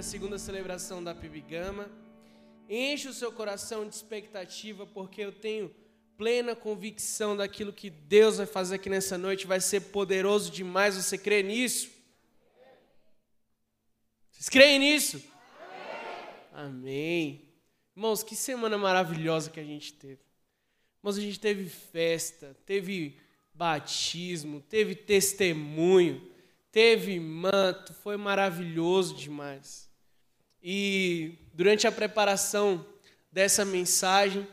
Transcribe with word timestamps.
da 0.00 0.04
segunda 0.04 0.38
celebração 0.38 1.04
da 1.04 1.14
Pibigama. 1.14 1.86
Enche 2.70 3.06
o 3.06 3.12
seu 3.12 3.30
coração 3.30 3.86
de 3.86 3.94
expectativa, 3.94 4.86
porque 4.86 5.20
eu 5.20 5.30
tenho 5.30 5.70
plena 6.16 6.56
convicção 6.56 7.36
daquilo 7.36 7.70
que 7.70 7.90
Deus 7.90 8.38
vai 8.38 8.46
fazer 8.46 8.76
aqui 8.76 8.88
nessa 8.88 9.18
noite. 9.18 9.46
Vai 9.46 9.60
ser 9.60 9.80
poderoso 9.92 10.50
demais. 10.50 10.94
Você 10.94 11.18
crê 11.18 11.42
nisso? 11.42 11.90
Vocês 14.30 14.48
creem 14.48 14.78
nisso? 14.78 15.22
Amém. 16.50 16.66
Amém. 16.66 17.48
Irmãos, 17.94 18.22
que 18.22 18.34
semana 18.34 18.78
maravilhosa 18.78 19.50
que 19.50 19.60
a 19.60 19.64
gente 19.64 19.92
teve. 19.92 20.22
Irmãos, 21.00 21.18
a 21.18 21.20
gente 21.20 21.38
teve 21.38 21.68
festa, 21.68 22.56
teve 22.64 23.18
batismo, 23.52 24.62
teve 24.62 24.94
testemunho, 24.94 26.26
teve 26.72 27.20
manto, 27.20 27.92
foi 27.92 28.16
maravilhoso 28.16 29.14
demais. 29.14 29.89
E 30.62 31.38
durante 31.54 31.86
a 31.86 31.92
preparação 31.92 32.84
dessa 33.32 33.64
mensagem, 33.64 34.46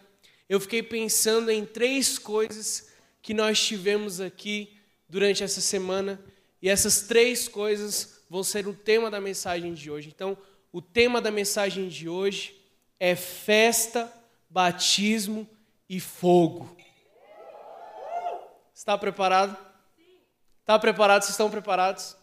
eu 0.48 0.60
fiquei 0.60 0.82
pensando 0.82 1.52
em 1.52 1.66
três 1.66 2.18
coisas 2.18 2.90
que 3.22 3.34
nós 3.34 3.60
tivemos 3.60 4.22
aqui 4.22 4.78
durante 5.10 5.44
essa 5.44 5.62
semana, 5.62 6.22
e 6.62 6.70
essas 6.70 7.02
três 7.02 7.48
coisas 7.48 8.24
vão 8.30 8.44
ser 8.44 8.68
o 8.68 8.74
tema 8.74 9.10
da 9.12 9.22
mensagem 9.22 9.74
de 9.74 9.90
hoje. 9.92 10.10
Então, 10.14 10.38
o 10.72 10.82
tema 10.82 11.22
da 11.22 11.32
mensagem 11.32 11.88
de 11.88 12.10
hoje 12.10 12.60
é 13.00 13.16
festa, 13.16 14.12
batismo 14.50 15.48
e 15.90 16.00
fogo. 16.00 16.76
Está 18.74 18.98
preparado? 18.98 19.58
Está 20.62 20.78
preparado? 20.78 21.24
Vocês 21.24 21.32
estão 21.32 21.50
preparados? 21.50 22.16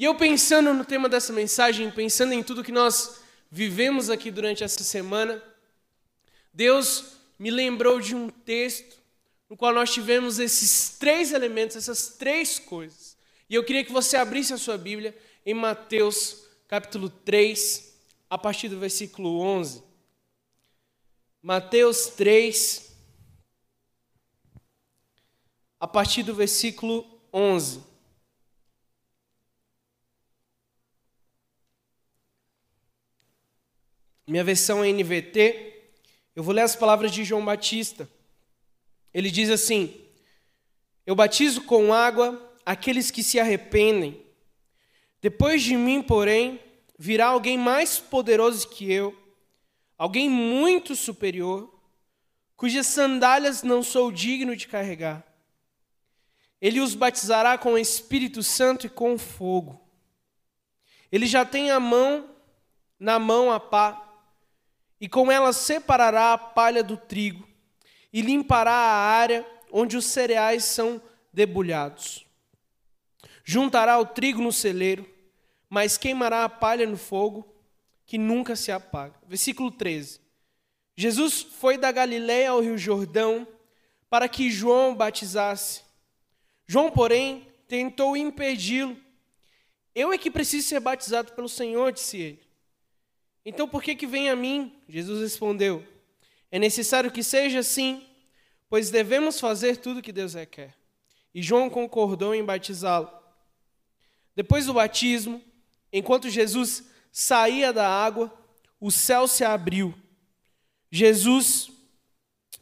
E 0.00 0.04
eu 0.04 0.14
pensando 0.14 0.72
no 0.72 0.82
tema 0.82 1.10
dessa 1.10 1.30
mensagem, 1.30 1.90
pensando 1.90 2.32
em 2.32 2.42
tudo 2.42 2.64
que 2.64 2.72
nós 2.72 3.20
vivemos 3.50 4.08
aqui 4.08 4.30
durante 4.30 4.64
essa 4.64 4.82
semana, 4.82 5.44
Deus 6.54 7.18
me 7.38 7.50
lembrou 7.50 8.00
de 8.00 8.14
um 8.14 8.30
texto 8.30 8.96
no 9.46 9.58
qual 9.58 9.74
nós 9.74 9.92
tivemos 9.92 10.38
esses 10.38 10.96
três 10.98 11.34
elementos, 11.34 11.76
essas 11.76 12.16
três 12.16 12.58
coisas. 12.58 13.14
E 13.46 13.54
eu 13.54 13.62
queria 13.62 13.84
que 13.84 13.92
você 13.92 14.16
abrisse 14.16 14.54
a 14.54 14.56
sua 14.56 14.78
Bíblia 14.78 15.14
em 15.44 15.52
Mateus 15.52 16.44
capítulo 16.66 17.10
3, 17.10 17.94
a 18.30 18.38
partir 18.38 18.70
do 18.70 18.78
versículo 18.78 19.38
11. 19.38 19.82
Mateus 21.42 22.06
3, 22.06 22.96
a 25.78 25.86
partir 25.86 26.22
do 26.22 26.34
versículo 26.34 27.20
11. 27.30 27.89
Minha 34.30 34.44
versão 34.44 34.84
é 34.84 34.92
NVT. 34.92 35.90
Eu 36.36 36.44
vou 36.44 36.54
ler 36.54 36.60
as 36.60 36.76
palavras 36.76 37.10
de 37.10 37.24
João 37.24 37.44
Batista. 37.44 38.08
Ele 39.12 39.28
diz 39.28 39.50
assim: 39.50 39.92
Eu 41.04 41.16
batizo 41.16 41.62
com 41.62 41.92
água 41.92 42.40
aqueles 42.64 43.10
que 43.10 43.24
se 43.24 43.40
arrependem. 43.40 44.24
Depois 45.20 45.64
de 45.64 45.76
mim, 45.76 46.00
porém, 46.00 46.60
virá 46.96 47.26
alguém 47.26 47.58
mais 47.58 47.98
poderoso 47.98 48.68
que 48.68 48.92
eu, 48.92 49.20
alguém 49.98 50.30
muito 50.30 50.94
superior, 50.94 51.68
cujas 52.56 52.86
sandálias 52.86 53.64
não 53.64 53.82
sou 53.82 54.12
digno 54.12 54.54
de 54.54 54.68
carregar. 54.68 55.26
Ele 56.60 56.78
os 56.78 56.94
batizará 56.94 57.58
com 57.58 57.72
o 57.72 57.78
Espírito 57.78 58.44
Santo 58.44 58.86
e 58.86 58.88
com 58.88 59.18
fogo. 59.18 59.84
Ele 61.10 61.26
já 61.26 61.44
tem 61.44 61.72
a 61.72 61.80
mão 61.80 62.30
na 62.96 63.18
mão 63.18 63.50
a 63.50 63.58
pá, 63.58 64.06
e 65.00 65.08
com 65.08 65.32
ela 65.32 65.52
separará 65.52 66.32
a 66.32 66.38
palha 66.38 66.82
do 66.82 66.96
trigo, 66.96 67.48
e 68.12 68.20
limpará 68.20 68.72
a 68.72 68.96
área 68.96 69.46
onde 69.72 69.96
os 69.96 70.04
cereais 70.04 70.64
são 70.64 71.00
debulhados. 71.32 72.26
Juntará 73.44 73.98
o 73.98 74.06
trigo 74.06 74.42
no 74.42 74.52
celeiro, 74.52 75.08
mas 75.68 75.96
queimará 75.96 76.44
a 76.44 76.48
palha 76.48 76.86
no 76.86 76.96
fogo, 76.96 77.46
que 78.04 78.18
nunca 78.18 78.56
se 78.56 78.72
apaga. 78.72 79.14
Versículo 79.26 79.70
13. 79.70 80.20
Jesus 80.96 81.40
foi 81.42 81.78
da 81.78 81.90
Galiléia 81.90 82.50
ao 82.50 82.60
Rio 82.60 82.76
Jordão 82.76 83.46
para 84.10 84.28
que 84.28 84.50
João 84.50 84.94
batizasse. 84.94 85.82
João, 86.66 86.90
porém, 86.90 87.46
tentou 87.68 88.16
impedi-lo. 88.16 88.96
Eu 89.94 90.12
é 90.12 90.18
que 90.18 90.30
preciso 90.30 90.68
ser 90.68 90.80
batizado 90.80 91.32
pelo 91.32 91.48
Senhor, 91.48 91.92
disse 91.92 92.18
ele. 92.18 92.49
Então 93.44 93.68
por 93.68 93.82
que 93.82 93.94
que 93.94 94.06
vem 94.06 94.28
a 94.28 94.36
mim? 94.36 94.80
Jesus 94.88 95.20
respondeu: 95.20 95.86
É 96.50 96.58
necessário 96.58 97.10
que 97.10 97.22
seja 97.22 97.60
assim, 97.60 98.06
pois 98.68 98.90
devemos 98.90 99.40
fazer 99.40 99.76
tudo 99.76 100.02
que 100.02 100.12
Deus 100.12 100.34
requer. 100.34 100.74
E 101.34 101.42
João 101.42 101.70
concordou 101.70 102.34
em 102.34 102.44
batizá-lo. 102.44 103.10
Depois 104.34 104.66
do 104.66 104.74
batismo, 104.74 105.42
Enquanto 105.92 106.30
Jesus 106.30 106.84
saía 107.10 107.72
da 107.72 107.88
água, 107.88 108.32
o 108.80 108.90
céu 108.90 109.26
se 109.26 109.44
abriu. 109.44 109.94
Jesus, 110.90 111.70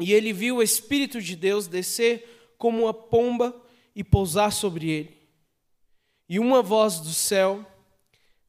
e 0.01 0.13
ele 0.13 0.33
viu 0.33 0.57
o 0.57 0.63
Espírito 0.63 1.21
de 1.21 1.37
Deus 1.37 1.67
descer 1.67 2.55
como 2.57 2.85
uma 2.85 2.95
pomba 2.95 3.55
e 3.95 4.03
pousar 4.03 4.53
sobre 4.53 4.91
ele. 4.91 5.19
E 6.29 6.39
uma 6.39 6.63
voz 6.63 7.01
do 7.01 7.13
céu 7.13 7.65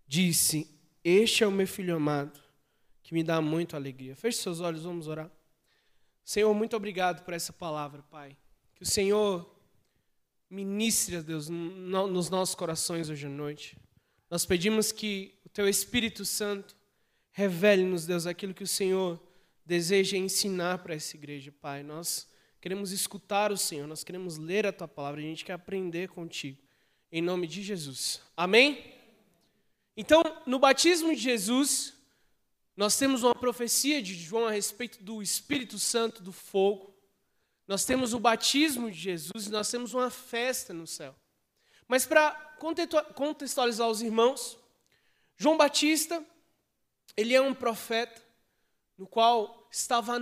disse: 0.07 0.78
Este 1.03 1.43
é 1.43 1.47
o 1.47 1.51
meu 1.51 1.67
filho 1.67 1.95
amado, 1.95 2.39
que 3.01 3.13
me 3.13 3.23
dá 3.23 3.41
muita 3.41 3.77
alegria. 3.77 4.15
Feche 4.15 4.39
seus 4.39 4.59
olhos, 4.59 4.83
vamos 4.83 5.07
orar. 5.07 5.31
Senhor, 6.23 6.53
muito 6.53 6.75
obrigado 6.75 7.23
por 7.23 7.33
essa 7.33 7.51
palavra, 7.51 8.03
Pai. 8.03 8.37
Que 8.75 8.83
o 8.83 8.85
Senhor 8.85 9.49
ministre, 10.49 11.21
Deus, 11.21 11.47
nos 11.49 12.29
nossos 12.29 12.55
corações 12.55 13.09
hoje 13.09 13.27
à 13.27 13.29
noite. 13.29 13.77
Nós 14.29 14.45
pedimos 14.45 14.91
que 14.91 15.35
o 15.45 15.49
Teu 15.49 15.67
Espírito 15.67 16.25
Santo 16.25 16.75
revele-nos, 17.31 18.05
Deus, 18.05 18.25
aquilo 18.25 18.53
que 18.53 18.63
o 18.63 18.67
Senhor 18.67 19.21
deseja 19.65 20.17
ensinar 20.17 20.79
para 20.79 20.95
essa 20.95 21.15
igreja, 21.15 21.51
Pai. 21.51 21.83
Nós 21.83 22.27
queremos 22.59 22.91
escutar 22.91 23.51
o 23.51 23.57
Senhor, 23.57 23.87
nós 23.87 24.03
queremos 24.03 24.37
ler 24.37 24.65
a 24.65 24.73
Tua 24.73 24.87
palavra, 24.87 25.21
a 25.21 25.23
gente 25.23 25.45
quer 25.45 25.53
aprender 25.53 26.09
contigo. 26.09 26.57
Em 27.11 27.21
nome 27.21 27.47
de 27.47 27.61
Jesus. 27.61 28.21
Amém? 28.35 28.98
Então, 30.01 30.23
no 30.45 30.59
batismo 30.59 31.13
de 31.13 31.21
Jesus, 31.21 31.93
nós 32.73 32.95
temos 32.95 33.21
uma 33.21 33.35
profecia 33.35 34.01
de 34.01 34.13
João 34.15 34.47
a 34.47 34.51
respeito 34.51 35.03
do 35.03 35.21
Espírito 35.21 35.77
Santo, 35.77 36.23
do 36.23 36.31
fogo. 36.31 36.95
Nós 37.67 37.83
temos 37.83 38.13
o 38.13 38.19
batismo 38.19 38.89
de 38.89 38.97
Jesus 38.97 39.47
e 39.47 39.51
nós 39.51 39.69
temos 39.69 39.93
uma 39.93 40.09
festa 40.09 40.73
no 40.73 40.87
céu. 40.87 41.13
Mas 41.85 42.05
para 42.05 42.31
contextualizar 43.13 43.89
os 43.89 44.01
irmãos, 44.01 44.57
João 45.35 45.57
Batista, 45.57 46.25
ele 47.17 47.35
é 47.35 47.41
um 47.41 47.53
profeta 47.53 48.25
no 48.97 49.05
qual 49.05 49.67
estava 49.69 50.13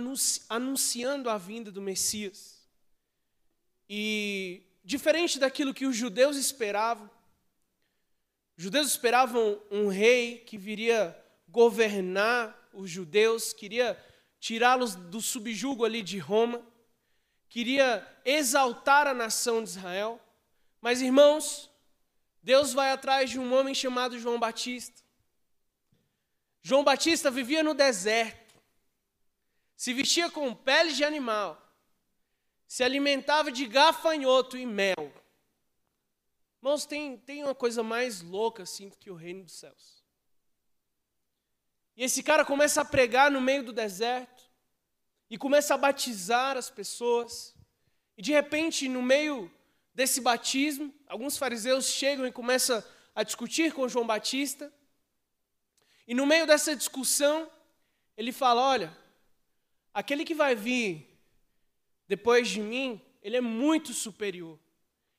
anunciando 0.48 1.30
a 1.30 1.38
vinda 1.38 1.70
do 1.70 1.80
Messias. 1.80 2.66
E 3.88 4.60
diferente 4.82 5.38
daquilo 5.38 5.72
que 5.72 5.86
os 5.86 5.94
judeus 5.94 6.36
esperavam, 6.36 7.08
os 8.58 8.64
judeus 8.64 8.88
esperavam 8.88 9.62
um 9.70 9.86
rei 9.86 10.38
que 10.38 10.58
viria 10.58 11.16
governar 11.48 12.68
os 12.72 12.90
judeus, 12.90 13.52
queria 13.52 13.96
tirá-los 14.40 14.96
do 14.96 15.20
subjugo 15.20 15.84
ali 15.84 16.02
de 16.02 16.18
Roma, 16.18 16.60
queria 17.48 18.04
exaltar 18.24 19.06
a 19.06 19.14
nação 19.14 19.62
de 19.62 19.70
Israel. 19.70 20.20
Mas, 20.80 21.00
irmãos, 21.00 21.70
Deus 22.42 22.72
vai 22.72 22.90
atrás 22.90 23.30
de 23.30 23.38
um 23.38 23.54
homem 23.54 23.72
chamado 23.76 24.18
João 24.18 24.40
Batista. 24.40 25.04
João 26.60 26.82
Batista 26.82 27.30
vivia 27.30 27.62
no 27.62 27.74
deserto, 27.74 28.56
se 29.76 29.94
vestia 29.94 30.28
com 30.28 30.52
peles 30.52 30.96
de 30.96 31.04
animal, 31.04 31.64
se 32.66 32.82
alimentava 32.82 33.52
de 33.52 33.66
gafanhoto 33.66 34.58
e 34.58 34.66
mel. 34.66 35.12
Irmãos, 36.68 36.84
tem, 36.84 37.16
tem 37.16 37.42
uma 37.42 37.54
coisa 37.54 37.82
mais 37.82 38.20
louca 38.20 38.62
assim 38.62 38.90
do 38.90 38.96
que 38.98 39.10
o 39.10 39.14
reino 39.14 39.42
dos 39.42 39.54
céus. 39.54 40.04
E 41.96 42.04
esse 42.04 42.22
cara 42.22 42.44
começa 42.44 42.82
a 42.82 42.84
pregar 42.84 43.30
no 43.30 43.40
meio 43.40 43.64
do 43.64 43.72
deserto, 43.72 44.42
e 45.30 45.38
começa 45.38 45.72
a 45.72 45.78
batizar 45.78 46.58
as 46.58 46.68
pessoas, 46.68 47.56
e 48.18 48.20
de 48.20 48.32
repente, 48.32 48.86
no 48.86 49.00
meio 49.00 49.50
desse 49.94 50.20
batismo, 50.20 50.94
alguns 51.06 51.38
fariseus 51.38 51.86
chegam 51.86 52.26
e 52.26 52.32
começam 52.32 52.84
a 53.14 53.22
discutir 53.22 53.72
com 53.72 53.88
João 53.88 54.06
Batista. 54.06 54.70
E 56.06 56.12
no 56.12 56.26
meio 56.26 56.46
dessa 56.46 56.76
discussão, 56.76 57.50
ele 58.14 58.30
fala: 58.30 58.60
Olha, 58.60 58.94
aquele 59.94 60.22
que 60.22 60.34
vai 60.34 60.54
vir 60.54 61.18
depois 62.06 62.46
de 62.46 62.60
mim, 62.60 63.00
ele 63.22 63.38
é 63.38 63.40
muito 63.40 63.94
superior. 63.94 64.60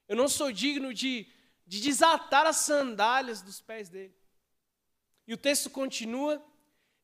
Eu 0.07 0.15
não 0.15 0.27
sou 0.27 0.51
digno 0.51 0.93
de, 0.93 1.27
de 1.69 1.79
desatar 1.79 2.47
as 2.47 2.55
sandálias 2.57 3.43
dos 3.43 3.61
pés 3.61 3.89
dele. 3.89 4.15
E 5.27 5.33
o 5.35 5.37
texto 5.37 5.69
continua 5.69 6.43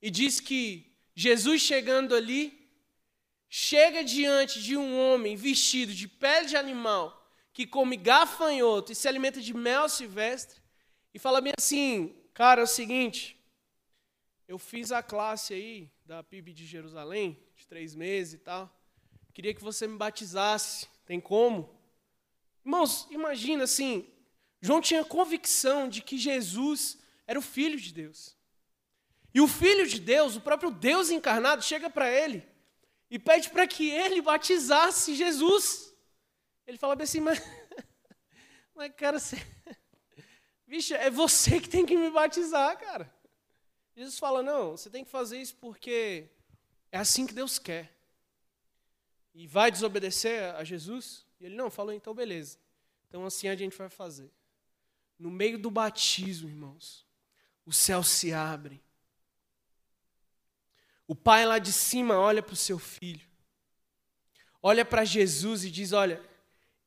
e 0.02 0.10
diz 0.10 0.40
que 0.40 0.92
Jesus 1.14 1.62
chegando 1.62 2.16
ali, 2.16 2.68
chega 3.48 4.04
diante 4.04 4.60
de 4.60 4.76
um 4.76 5.00
homem 5.00 5.36
vestido 5.36 5.94
de 5.94 6.08
pele 6.08 6.48
de 6.48 6.58
animal, 6.58 7.30
que 7.54 7.68
come 7.68 7.96
gafanhoto 7.96 8.92
e 8.92 8.96
se 8.96 9.08
alimenta 9.08 9.40
de 9.40 9.54
mel 9.54 9.88
silvestre, 9.88 10.60
e 11.14 11.20
fala 11.20 11.40
bem 11.42 11.54
assim: 11.56 12.16
Cara, 12.34 12.62
é 12.62 12.64
o 12.64 12.68
seguinte, 12.68 13.40
eu 14.48 14.58
fiz 14.58 14.92
a 14.92 15.04
classe 15.04 15.54
aí 15.54 15.92
da 16.04 16.24
PIB 16.24 16.54
de 16.54 16.66
Jerusalém, 16.66 17.40
de 17.56 17.68
três 17.68 17.94
meses 17.94 18.34
e 18.34 18.38
tal. 18.40 18.76
Queria 19.32 19.54
que 19.54 19.62
você 19.62 19.86
me 19.86 19.96
batizasse. 19.96 20.88
Tem 21.06 21.20
como? 21.20 21.80
Irmãos, 22.66 23.08
imagina 23.12 23.66
assim: 23.66 24.12
João 24.62 24.82
tinha 24.82 25.04
convicção 25.04 25.88
de 25.88 26.02
que 26.02 26.18
Jesus 26.18 26.98
era 27.28 27.38
o 27.38 27.42
Filho 27.42 27.80
de 27.80 27.94
Deus. 27.94 28.36
E 29.34 29.42
o 29.42 29.48
Filho 29.48 29.86
de 29.88 30.00
Deus, 30.00 30.36
o 30.36 30.42
próprio 30.42 30.72
Deus 30.72 31.10
encarnado, 31.10 31.62
chega 31.62 31.90
para 31.90 32.10
ele 32.10 32.48
e 33.10 33.20
pede 33.20 33.50
para 33.50 33.68
que 33.68 33.90
ele 33.90 34.22
batizasse 34.22 35.16
Jesus. 35.16 35.94
Ele 36.66 36.78
fala 36.78 36.96
assim, 37.02 37.20
mas, 37.20 37.42
mas 38.74 38.94
cara, 38.96 39.20
você, 39.20 39.38
Vixe, 40.68 40.94
é 40.94 41.10
você 41.10 41.60
que 41.60 41.70
tem 41.70 41.86
que 41.86 41.96
me 41.96 42.10
batizar, 42.10 42.78
cara. 42.80 43.14
Jesus 43.96 44.18
fala: 44.18 44.42
não, 44.42 44.72
você 44.72 44.90
tem 44.90 45.04
que 45.04 45.12
fazer 45.12 45.40
isso 45.40 45.56
porque 45.56 46.30
é 46.92 46.98
assim 46.98 47.26
que 47.26 47.34
Deus 47.34 47.60
quer. 47.60 47.96
E 49.34 49.48
vai 49.48 49.70
desobedecer 49.70 50.56
a 50.56 50.64
Jesus? 50.64 51.26
E 51.40 51.46
ele: 51.46 51.56
não, 51.56 51.70
falou, 51.70 51.94
então 51.94 52.14
beleza. 52.14 52.58
Então 53.08 53.26
assim 53.26 53.48
a 53.48 53.56
gente 53.56 53.78
vai 53.78 53.90
fazer. 53.90 54.32
No 55.18 55.32
meio 55.32 55.58
do 55.58 55.72
batismo, 55.72 56.50
irmãos, 56.50 57.06
o 57.66 57.72
céu 57.72 58.04
se 58.04 58.34
abre. 58.34 58.82
O 61.08 61.16
pai 61.16 61.46
lá 61.46 61.60
de 61.60 61.72
cima 61.72 62.18
olha 62.18 62.42
para 62.42 62.54
o 62.54 62.58
seu 62.58 62.80
filho, 62.80 63.28
olha 64.62 64.84
para 64.84 65.06
Jesus 65.06 65.64
e 65.64 65.72
diz: 65.72 65.92
Olha, 65.92 66.22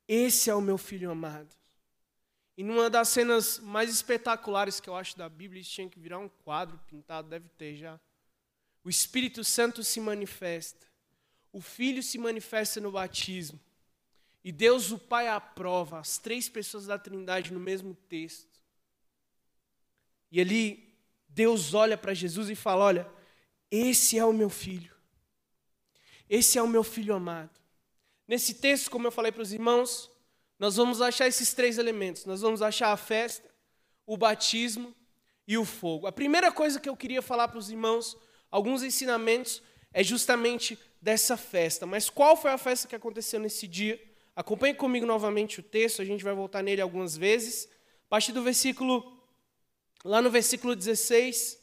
esse 0.07 0.51
é 0.51 0.55
o 0.55 0.61
meu 0.61 0.77
filho 0.77 1.11
amado. 1.11 1.55
E 2.57 2.65
numa 2.65 2.91
das 2.91 3.09
cenas 3.11 3.61
mais 3.61 3.89
espetaculares 3.89 4.81
que 4.81 4.91
eu 4.91 4.97
acho 4.97 5.17
da 5.17 5.29
Bíblia, 5.29 5.63
isso 5.63 5.71
tinha 5.71 5.89
que 5.89 6.01
virar 6.01 6.19
um 6.19 6.29
quadro 6.29 6.77
pintado, 6.89 7.29
deve 7.29 7.49
ter 7.51 7.77
já. 7.77 8.01
O 8.83 8.91
Espírito 8.91 9.45
Santo 9.45 9.85
se 9.85 10.01
manifesta. 10.01 10.87
O 11.53 11.61
Filho 11.61 12.03
se 12.03 12.19
manifesta 12.19 12.81
no 12.81 12.91
batismo. 12.91 13.61
E 14.49 14.53
Deus, 14.53 14.91
o 14.91 14.97
Pai, 14.99 15.29
aprova 15.29 15.99
as 15.99 16.17
três 16.17 16.49
pessoas 16.49 16.87
da 16.87 16.99
Trindade 16.99 17.53
no 17.53 17.61
mesmo 17.61 17.95
texto. 18.09 18.59
E 20.33 20.41
ali, 20.41 20.97
Deus 21.29 21.75
olha 21.75 21.99
para 21.99 22.15
Jesus 22.15 22.49
e 22.49 22.55
fala: 22.55 22.87
Olha, 22.87 23.11
esse 23.71 24.19
é 24.19 24.25
o 24.25 24.33
meu 24.33 24.49
filho. 24.49 24.91
Esse 26.31 26.57
é 26.57 26.63
o 26.63 26.67
meu 26.67 26.83
filho 26.83 27.15
amado. 27.15 27.61
Nesse 28.27 28.55
texto, 28.55 28.91
como 28.91 29.07
eu 29.07 29.13
falei 29.13 29.31
para 29.31 29.43
os 29.43 29.53
irmãos, 29.53 30.11
nós 30.59 30.77
vamos 30.77 31.03
achar 31.03 31.29
esses 31.29 31.53
três 31.53 31.77
elementos. 31.77 32.25
Nós 32.25 32.41
vamos 32.41 32.63
achar 32.63 32.91
a 32.91 32.97
festa, 32.97 33.47
o 34.07 34.17
batismo 34.17 34.95
e 35.47 35.59
o 35.59 35.65
fogo. 35.67 36.07
A 36.07 36.13
primeira 36.13 36.51
coisa 36.51 36.81
que 36.81 36.89
eu 36.89 36.97
queria 36.97 37.21
falar 37.21 37.49
para 37.49 37.59
os 37.59 37.69
irmãos, 37.69 38.17
alguns 38.51 38.83
ensinamentos, 38.83 39.63
é 39.93 40.03
justamente 40.03 40.79
dessa 41.03 41.37
festa. 41.37 41.85
Mas 41.85 42.09
qual 42.09 42.35
foi 42.35 42.51
a 42.51 42.57
festa 42.57 42.89
que 42.89 42.97
aconteceu 42.97 43.39
nesse 43.39 43.69
dia? 43.69 44.08
Acompanhe 44.39 44.73
comigo 44.73 45.05
novamente 45.05 45.59
o 45.59 45.65
texto, 45.65 46.01
a 46.01 46.05
gente 46.05 46.23
vai 46.23 46.33
voltar 46.33 46.63
nele 46.63 46.81
algumas 46.81 47.17
vezes. 47.17 47.69
A 48.07 48.09
partir 48.09 48.31
do 48.31 48.41
versículo, 48.41 49.21
lá 50.05 50.23
no 50.23 50.31
versículo 50.31 50.77
16, 50.77 51.59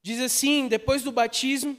diz 0.00 0.18
assim: 0.18 0.68
Depois 0.68 1.02
do 1.02 1.12
batismo, 1.12 1.78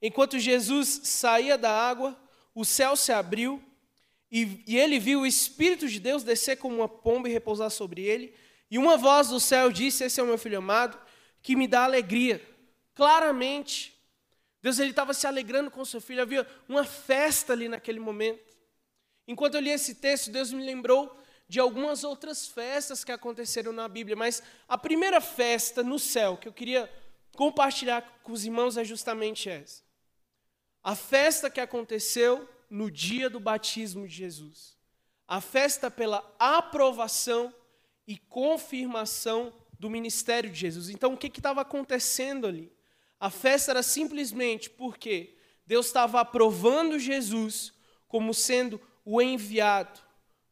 enquanto 0.00 0.38
Jesus 0.38 1.02
saía 1.04 1.58
da 1.58 1.70
água, 1.70 2.18
o 2.54 2.64
céu 2.64 2.96
se 2.96 3.12
abriu 3.12 3.62
e, 4.32 4.64
e 4.66 4.78
ele 4.78 4.98
viu 4.98 5.20
o 5.20 5.26
Espírito 5.26 5.86
de 5.86 6.00
Deus 6.00 6.22
descer 6.22 6.56
como 6.56 6.76
uma 6.76 6.88
pomba 6.88 7.28
e 7.28 7.32
repousar 7.32 7.68
sobre 7.68 8.00
ele. 8.00 8.34
E 8.70 8.78
uma 8.78 8.96
voz 8.96 9.28
do 9.28 9.38
céu 9.38 9.70
disse: 9.70 10.04
Esse 10.04 10.20
é 10.20 10.22
o 10.22 10.26
meu 10.26 10.38
filho 10.38 10.56
amado, 10.56 10.98
que 11.42 11.54
me 11.54 11.68
dá 11.68 11.84
alegria. 11.84 12.40
Claramente, 12.94 13.94
Deus 14.62 14.78
ele 14.78 14.88
estava 14.88 15.12
se 15.12 15.26
alegrando 15.26 15.70
com 15.70 15.84
seu 15.84 16.00
filho, 16.00 16.22
havia 16.22 16.46
uma 16.66 16.82
festa 16.82 17.52
ali 17.52 17.68
naquele 17.68 18.00
momento. 18.00 18.47
Enquanto 19.28 19.56
eu 19.56 19.60
li 19.60 19.68
esse 19.68 19.96
texto, 19.96 20.30
Deus 20.30 20.50
me 20.50 20.64
lembrou 20.64 21.14
de 21.46 21.60
algumas 21.60 22.02
outras 22.02 22.46
festas 22.46 23.04
que 23.04 23.12
aconteceram 23.12 23.72
na 23.72 23.86
Bíblia, 23.86 24.16
mas 24.16 24.42
a 24.66 24.78
primeira 24.78 25.20
festa 25.20 25.82
no 25.82 25.98
céu 25.98 26.38
que 26.38 26.48
eu 26.48 26.52
queria 26.52 26.90
compartilhar 27.36 28.20
com 28.22 28.32
os 28.32 28.46
irmãos 28.46 28.78
é 28.78 28.84
justamente 28.84 29.50
essa. 29.50 29.82
A 30.82 30.94
festa 30.94 31.50
que 31.50 31.60
aconteceu 31.60 32.48
no 32.70 32.90
dia 32.90 33.28
do 33.28 33.38
batismo 33.38 34.08
de 34.08 34.14
Jesus. 34.14 34.76
A 35.26 35.42
festa 35.42 35.90
pela 35.90 36.24
aprovação 36.38 37.52
e 38.06 38.16
confirmação 38.16 39.52
do 39.78 39.90
ministério 39.90 40.50
de 40.50 40.58
Jesus. 40.58 40.88
Então, 40.88 41.12
o 41.12 41.18
que 41.18 41.26
estava 41.26 41.60
acontecendo 41.60 42.46
ali? 42.46 42.72
A 43.20 43.28
festa 43.28 43.72
era 43.72 43.82
simplesmente 43.82 44.70
porque 44.70 45.36
Deus 45.66 45.86
estava 45.86 46.20
aprovando 46.20 46.98
Jesus 46.98 47.74
como 48.08 48.32
sendo 48.32 48.80
o 49.10 49.22
enviado, 49.22 49.98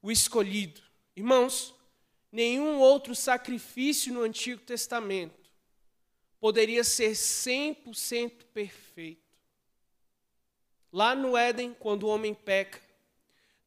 o 0.00 0.11
escolhido. 0.11 0.81
Irmãos, 1.14 1.75
nenhum 2.32 2.79
outro 2.79 3.14
sacrifício 3.14 4.14
no 4.14 4.23
Antigo 4.23 4.62
Testamento 4.62 5.50
poderia 6.41 6.82
ser 6.82 7.11
100% 7.11 8.47
perfeito. 8.55 9.20
Lá 10.91 11.14
no 11.14 11.37
Éden, 11.37 11.76
quando 11.79 12.05
o 12.05 12.08
homem 12.08 12.32
peca, 12.32 12.81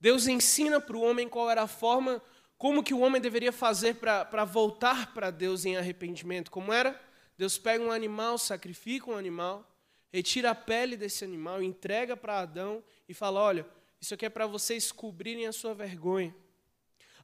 Deus 0.02 0.26
ensina 0.26 0.82
para 0.82 0.98
o 0.98 1.04
homem 1.04 1.30
qual 1.30 1.52
era 1.52 1.62
a 1.62 1.68
forma, 1.68 2.20
como 2.58 2.82
que 2.82 2.94
o 2.94 3.02
homem 3.02 3.22
deveria 3.22 3.52
fazer 3.52 3.94
para 3.94 4.44
voltar 4.44 5.14
para 5.14 5.30
Deus 5.30 5.66
em 5.66 5.78
arrependimento. 5.78 6.50
Como 6.50 6.74
era? 6.74 7.00
Deus 7.38 7.60
pega 7.60 7.84
um 7.84 7.92
animal, 7.92 8.40
sacrifica 8.40 9.12
um 9.12 9.16
animal, 9.16 9.72
retira 10.12 10.50
a 10.50 10.56
pele 10.56 10.98
desse 10.98 11.24
animal, 11.24 11.62
entrega 11.62 12.18
para 12.18 12.40
Adão 12.40 12.84
e 13.08 13.14
fala: 13.14 13.40
Olha, 13.40 13.79
isso 14.02 14.14
aqui 14.14 14.26
é 14.26 14.30
para 14.30 14.48
vocês 14.48 14.92
cobrirem 14.92 15.46
a 15.46 15.52
sua 15.52 15.74
vergonha. 15.74 16.36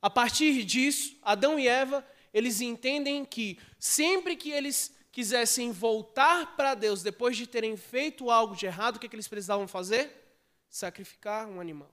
A 0.01 0.09
partir 0.09 0.63
disso, 0.63 1.17
Adão 1.21 1.59
e 1.59 1.67
Eva, 1.67 2.05
eles 2.33 2.61
entendem 2.61 3.23
que 3.23 3.57
sempre 3.79 4.35
que 4.35 4.51
eles 4.51 4.95
quisessem 5.11 5.71
voltar 5.71 6.57
para 6.57 6.75
Deus 6.75 7.01
depois 7.01 7.37
de 7.37 7.47
terem 7.47 7.77
feito 7.77 8.29
algo 8.29 8.55
de 8.55 8.65
errado, 8.65 8.97
o 8.97 8.99
que, 8.99 9.05
é 9.05 9.09
que 9.09 9.15
eles 9.15 9.27
precisavam 9.27 9.67
fazer? 9.67 10.11
Sacrificar 10.69 11.47
um 11.47 11.61
animal. 11.61 11.89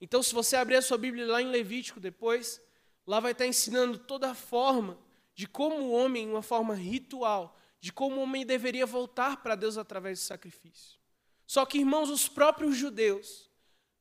Então, 0.00 0.22
se 0.22 0.34
você 0.34 0.56
abrir 0.56 0.76
a 0.76 0.82
sua 0.82 0.98
Bíblia 0.98 1.26
lá 1.26 1.40
em 1.40 1.50
Levítico 1.50 2.00
depois, 2.00 2.60
lá 3.06 3.20
vai 3.20 3.32
estar 3.32 3.46
ensinando 3.46 3.98
toda 3.98 4.30
a 4.30 4.34
forma 4.34 4.98
de 5.34 5.46
como 5.46 5.76
o 5.76 5.92
homem, 5.92 6.28
uma 6.28 6.42
forma 6.42 6.74
ritual, 6.74 7.56
de 7.80 7.92
como 7.92 8.16
o 8.16 8.22
homem 8.22 8.44
deveria 8.44 8.84
voltar 8.84 9.40
para 9.40 9.54
Deus 9.54 9.78
através 9.78 10.18
do 10.18 10.22
sacrifício. 10.22 10.98
Só 11.46 11.64
que, 11.64 11.78
irmãos, 11.78 12.10
os 12.10 12.28
próprios 12.28 12.76
judeus, 12.76 13.47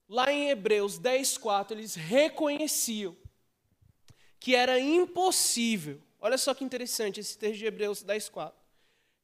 lá 0.07 0.31
em 0.31 0.49
Hebreus 0.49 0.97
10, 0.97 1.37
4, 1.37 1.77
eles 1.77 1.95
reconheciam 1.95 3.15
que 4.39 4.55
era 4.55 4.79
impossível 4.79 6.01
Olha 6.19 6.37
só 6.37 6.53
que 6.53 6.63
interessante 6.63 7.19
esse 7.19 7.37
texto 7.37 7.59
de 7.59 7.65
Hebreus 7.65 8.01
10, 8.01 8.29
4. 8.29 8.59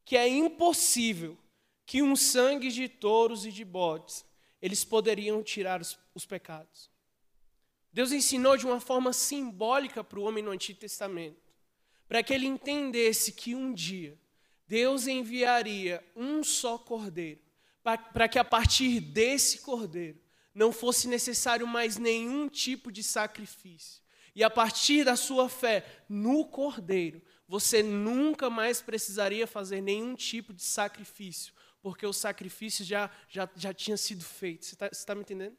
Que 0.06 0.18
é 0.18 0.28
impossível 0.28 1.38
que 1.86 2.02
um 2.02 2.16
sangue 2.16 2.70
de 2.70 2.88
touros 2.88 3.46
e 3.46 3.52
de 3.52 3.66
bodes 3.66 4.26
eles 4.62 4.86
poderiam 4.86 5.44
tirar 5.44 5.82
os, 5.82 6.00
os 6.16 6.26
pecados. 6.26 6.90
Deus 7.92 8.12
ensinou 8.12 8.56
de 8.56 8.66
uma 8.66 8.80
forma 8.80 9.12
simbólica 9.12 10.04
para 10.04 10.20
o 10.20 10.24
homem 10.24 10.44
no 10.44 10.52
Antigo 10.52 10.80
Testamento, 10.80 11.42
para 12.08 12.24
que 12.24 12.34
ele 12.34 12.48
entendesse 12.48 13.34
que 13.34 13.54
um 13.54 13.74
dia 13.74 14.18
Deus 14.66 15.06
enviaria 15.06 16.04
um 16.16 16.44
só 16.44 16.78
cordeiro, 16.78 17.42
para 17.84 18.30
que 18.30 18.40
a 18.40 18.46
partir 18.46 19.02
desse 19.02 19.60
cordeiro 19.60 20.18
não 20.54 20.72
fosse 20.72 21.08
necessário 21.08 21.66
mais 21.66 21.98
nenhum 21.98 22.48
tipo 22.48 22.92
de 22.92 23.04
sacrifício. 23.04 24.02
E 24.36 24.44
a 24.44 24.50
partir 24.50 25.04
da 25.04 25.16
sua 25.16 25.48
fé 25.48 25.86
no 26.10 26.46
Cordeiro, 26.46 27.22
você 27.48 27.84
nunca 27.84 28.50
mais 28.50 28.82
precisaria 28.82 29.46
fazer 29.46 29.82
nenhum 29.82 30.16
tipo 30.16 30.54
de 30.54 30.64
sacrifício, 30.64 31.54
porque 31.82 32.06
o 32.06 32.14
sacrifício 32.14 32.84
já, 32.84 33.12
já, 33.30 33.48
já 33.56 33.74
tinha 33.74 33.98
sido 33.98 34.24
feito. 34.24 34.66
Você 34.66 34.74
está 34.74 34.90
tá 34.90 35.16
me 35.16 35.22
entendendo? 35.22 35.56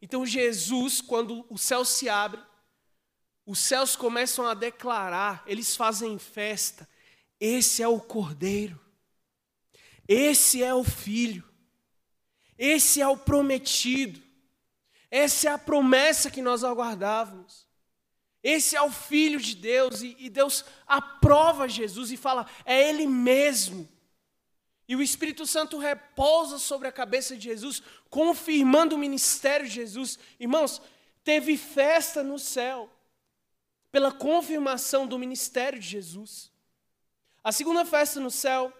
Então, 0.00 0.26
Jesus, 0.26 1.00
quando 1.00 1.46
o 1.48 1.56
céu 1.56 1.84
se 1.84 2.08
abre, 2.08 2.42
os 3.46 3.58
céus 3.58 3.96
começam 3.96 4.46
a 4.46 4.54
declarar, 4.54 5.42
eles 5.46 5.74
fazem 5.76 6.18
festa. 6.18 6.88
Esse 7.40 7.82
é 7.82 7.88
o 7.88 8.00
Cordeiro, 8.00 8.78
esse 10.06 10.62
é 10.62 10.74
o 10.74 10.84
Filho, 10.84 11.51
esse 12.64 13.00
é 13.00 13.08
o 13.08 13.16
prometido. 13.16 14.22
Essa 15.10 15.48
é 15.48 15.52
a 15.52 15.58
promessa 15.58 16.30
que 16.30 16.40
nós 16.40 16.62
aguardávamos. 16.62 17.66
Esse 18.40 18.76
é 18.76 18.82
o 18.82 18.88
Filho 18.88 19.40
de 19.40 19.56
Deus, 19.56 20.00
e, 20.00 20.14
e 20.16 20.30
Deus 20.30 20.64
aprova 20.86 21.68
Jesus 21.68 22.12
e 22.12 22.16
fala: 22.16 22.46
é 22.64 22.88
Ele 22.88 23.04
mesmo. 23.04 23.88
E 24.86 24.94
o 24.94 25.02
Espírito 25.02 25.44
Santo 25.44 25.76
repousa 25.76 26.56
sobre 26.56 26.86
a 26.86 26.92
cabeça 26.92 27.36
de 27.36 27.42
Jesus, 27.42 27.82
confirmando 28.08 28.94
o 28.94 28.98
ministério 28.98 29.66
de 29.66 29.74
Jesus. 29.74 30.16
Irmãos, 30.38 30.80
teve 31.24 31.56
festa 31.56 32.22
no 32.22 32.38
céu 32.38 32.88
pela 33.90 34.12
confirmação 34.12 35.04
do 35.04 35.18
ministério 35.18 35.80
de 35.80 35.88
Jesus. 35.88 36.52
A 37.42 37.50
segunda 37.50 37.84
festa 37.84 38.20
no 38.20 38.30
céu 38.30 38.72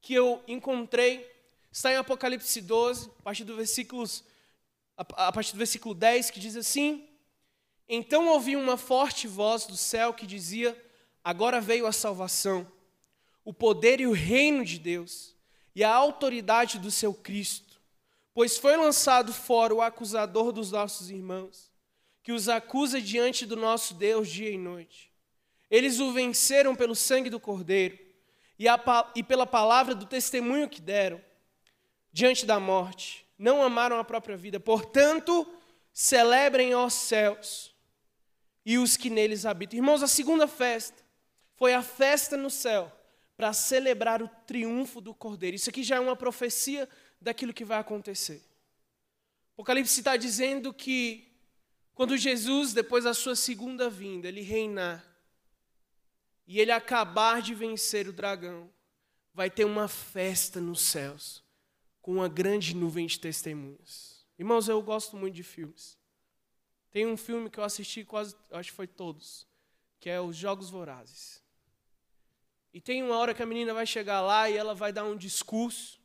que 0.00 0.14
eu 0.14 0.42
encontrei 0.48 1.33
está 1.74 1.92
em 1.92 1.96
Apocalipse 1.96 2.60
12, 2.60 3.10
a 3.18 3.22
partir 3.22 3.42
do 3.42 3.56
versículos 3.56 4.22
a 4.96 5.32
partir 5.32 5.50
do 5.50 5.58
versículo 5.58 5.92
10, 5.92 6.30
que 6.30 6.38
diz 6.38 6.56
assim: 6.56 7.08
Então 7.88 8.28
ouvi 8.28 8.54
uma 8.54 8.76
forte 8.76 9.26
voz 9.26 9.66
do 9.66 9.76
céu 9.76 10.14
que 10.14 10.24
dizia: 10.24 10.80
Agora 11.22 11.60
veio 11.60 11.84
a 11.84 11.92
salvação, 11.92 12.70
o 13.44 13.52
poder 13.52 14.00
e 14.00 14.06
o 14.06 14.12
reino 14.12 14.64
de 14.64 14.78
Deus, 14.78 15.34
e 15.74 15.82
a 15.82 15.92
autoridade 15.92 16.78
do 16.78 16.92
seu 16.92 17.12
Cristo, 17.12 17.80
pois 18.32 18.56
foi 18.56 18.76
lançado 18.76 19.32
fora 19.32 19.74
o 19.74 19.82
acusador 19.82 20.52
dos 20.52 20.70
nossos 20.70 21.10
irmãos, 21.10 21.72
que 22.22 22.30
os 22.30 22.48
acusa 22.48 23.00
diante 23.00 23.44
do 23.44 23.56
nosso 23.56 23.94
Deus 23.94 24.28
dia 24.28 24.50
e 24.50 24.56
noite. 24.56 25.10
Eles 25.68 25.98
o 25.98 26.12
venceram 26.12 26.76
pelo 26.76 26.94
sangue 26.94 27.28
do 27.28 27.40
Cordeiro 27.40 27.98
e, 28.56 28.68
a, 28.68 28.80
e 29.16 29.24
pela 29.24 29.44
palavra 29.44 29.92
do 29.92 30.06
testemunho 30.06 30.68
que 30.68 30.80
deram 30.80 31.20
diante 32.14 32.46
da 32.46 32.60
morte. 32.60 33.26
Não 33.36 33.60
amaram 33.60 33.98
a 33.98 34.04
própria 34.04 34.36
vida. 34.36 34.60
Portanto, 34.60 35.44
celebrem 35.92 36.72
os 36.72 36.94
céus 36.94 37.74
e 38.64 38.78
os 38.78 38.96
que 38.96 39.10
neles 39.10 39.44
habitam. 39.44 39.76
Irmãos, 39.76 40.00
a 40.00 40.06
segunda 40.06 40.46
festa 40.46 41.02
foi 41.56 41.74
a 41.74 41.82
festa 41.82 42.36
no 42.36 42.48
céu 42.48 42.90
para 43.36 43.52
celebrar 43.52 44.22
o 44.22 44.28
triunfo 44.46 45.00
do 45.00 45.12
Cordeiro. 45.12 45.56
Isso 45.56 45.68
aqui 45.68 45.82
já 45.82 45.96
é 45.96 46.00
uma 46.00 46.14
profecia 46.14 46.88
daquilo 47.20 47.52
que 47.52 47.64
vai 47.64 47.80
acontecer. 47.80 48.40
Apocalipse 49.54 49.98
está 49.98 50.16
dizendo 50.16 50.72
que 50.72 51.32
quando 51.94 52.16
Jesus, 52.16 52.72
depois 52.72 53.02
da 53.02 53.12
sua 53.12 53.34
segunda 53.34 53.90
vinda, 53.90 54.28
ele 54.28 54.40
reinar 54.40 55.04
e 56.46 56.60
ele 56.60 56.70
acabar 56.70 57.42
de 57.42 57.54
vencer 57.54 58.06
o 58.06 58.12
dragão, 58.12 58.70
vai 59.32 59.50
ter 59.50 59.64
uma 59.64 59.88
festa 59.88 60.60
nos 60.60 60.80
céus 60.80 61.43
com 62.04 62.12
uma 62.12 62.28
grande 62.28 62.76
nuvem 62.76 63.06
de 63.06 63.18
testemunhas. 63.18 64.26
Irmãos, 64.38 64.68
eu 64.68 64.82
gosto 64.82 65.16
muito 65.16 65.36
de 65.36 65.42
filmes. 65.42 65.98
Tem 66.90 67.06
um 67.06 67.16
filme 67.16 67.48
que 67.48 67.58
eu 67.58 67.64
assisti 67.64 68.04
quase, 68.04 68.36
acho 68.50 68.68
que 68.68 68.76
foi 68.76 68.86
todos, 68.86 69.46
que 69.98 70.10
é 70.10 70.20
Os 70.20 70.36
Jogos 70.36 70.68
Vorazes. 70.68 71.42
E 72.74 72.78
tem 72.78 73.02
uma 73.02 73.16
hora 73.16 73.32
que 73.32 73.42
a 73.42 73.46
menina 73.46 73.72
vai 73.72 73.86
chegar 73.86 74.20
lá 74.20 74.50
e 74.50 74.54
ela 74.54 74.74
vai 74.74 74.92
dar 74.92 75.04
um 75.04 75.16
discurso, 75.16 75.98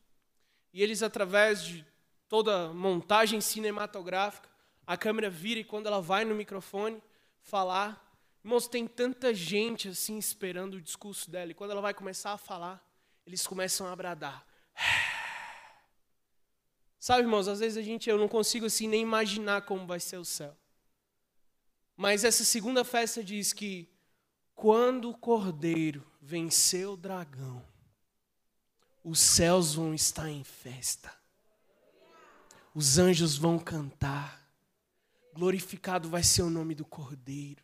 e 0.71 0.81
eles, 0.81 1.03
através 1.03 1.65
de 1.65 1.85
toda 2.29 2.73
montagem 2.73 3.41
cinematográfica, 3.41 4.49
a 4.87 4.95
câmera 4.95 5.29
vira 5.29 5.59
e 5.59 5.65
quando 5.65 5.87
ela 5.87 5.99
vai 5.99 6.23
no 6.23 6.33
microfone 6.33 7.03
falar, 7.41 8.17
irmãos, 8.41 8.69
tem 8.69 8.87
tanta 8.87 9.33
gente 9.33 9.89
assim 9.89 10.17
esperando 10.17 10.75
o 10.75 10.81
discurso 10.81 11.29
dela, 11.29 11.51
e 11.51 11.53
quando 11.53 11.71
ela 11.71 11.81
vai 11.81 11.93
começar 11.93 12.31
a 12.31 12.37
falar, 12.37 12.81
eles 13.27 13.45
começam 13.45 13.85
a 13.85 13.93
bradar. 13.97 14.47
Sabe, 16.99 17.21
irmãos, 17.21 17.47
às 17.47 17.59
vezes 17.59 17.77
a 17.77 17.81
gente 17.81 18.09
eu 18.09 18.17
não 18.17 18.27
consigo 18.27 18.65
assim 18.65 18.87
nem 18.87 19.01
imaginar 19.01 19.61
como 19.61 19.87
vai 19.87 19.99
ser 19.99 20.17
o 20.17 20.25
céu. 20.25 20.55
Mas 21.95 22.23
essa 22.23 22.43
segunda 22.43 22.83
festa 22.83 23.23
diz 23.23 23.53
que 23.53 23.87
quando 24.55 25.09
o 25.09 25.17
Cordeiro 25.17 26.05
venceu 26.21 26.93
o 26.93 26.97
dragão, 26.97 27.65
os 29.03 29.19
céus 29.19 29.75
vão 29.75 29.93
estar 29.93 30.29
em 30.29 30.43
festa. 30.43 31.13
Os 32.75 32.97
anjos 32.97 33.37
vão 33.37 33.57
cantar 33.57 34.39
glorificado 35.39 36.09
vai 36.09 36.21
ser 36.21 36.41
o 36.41 36.49
nome 36.49 36.75
do 36.75 36.85
Cordeiro, 36.85 37.63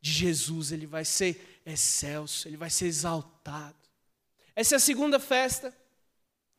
de 0.00 0.12
Jesus, 0.12 0.70
ele 0.70 0.86
vai 0.86 1.04
ser 1.04 1.60
excelso, 1.66 2.46
ele 2.46 2.56
vai 2.56 2.70
ser 2.70 2.86
exaltado. 2.86 3.76
Essa 4.54 4.74
é 4.74 4.76
a 4.76 4.80
segunda 4.80 5.18
festa 5.18 5.76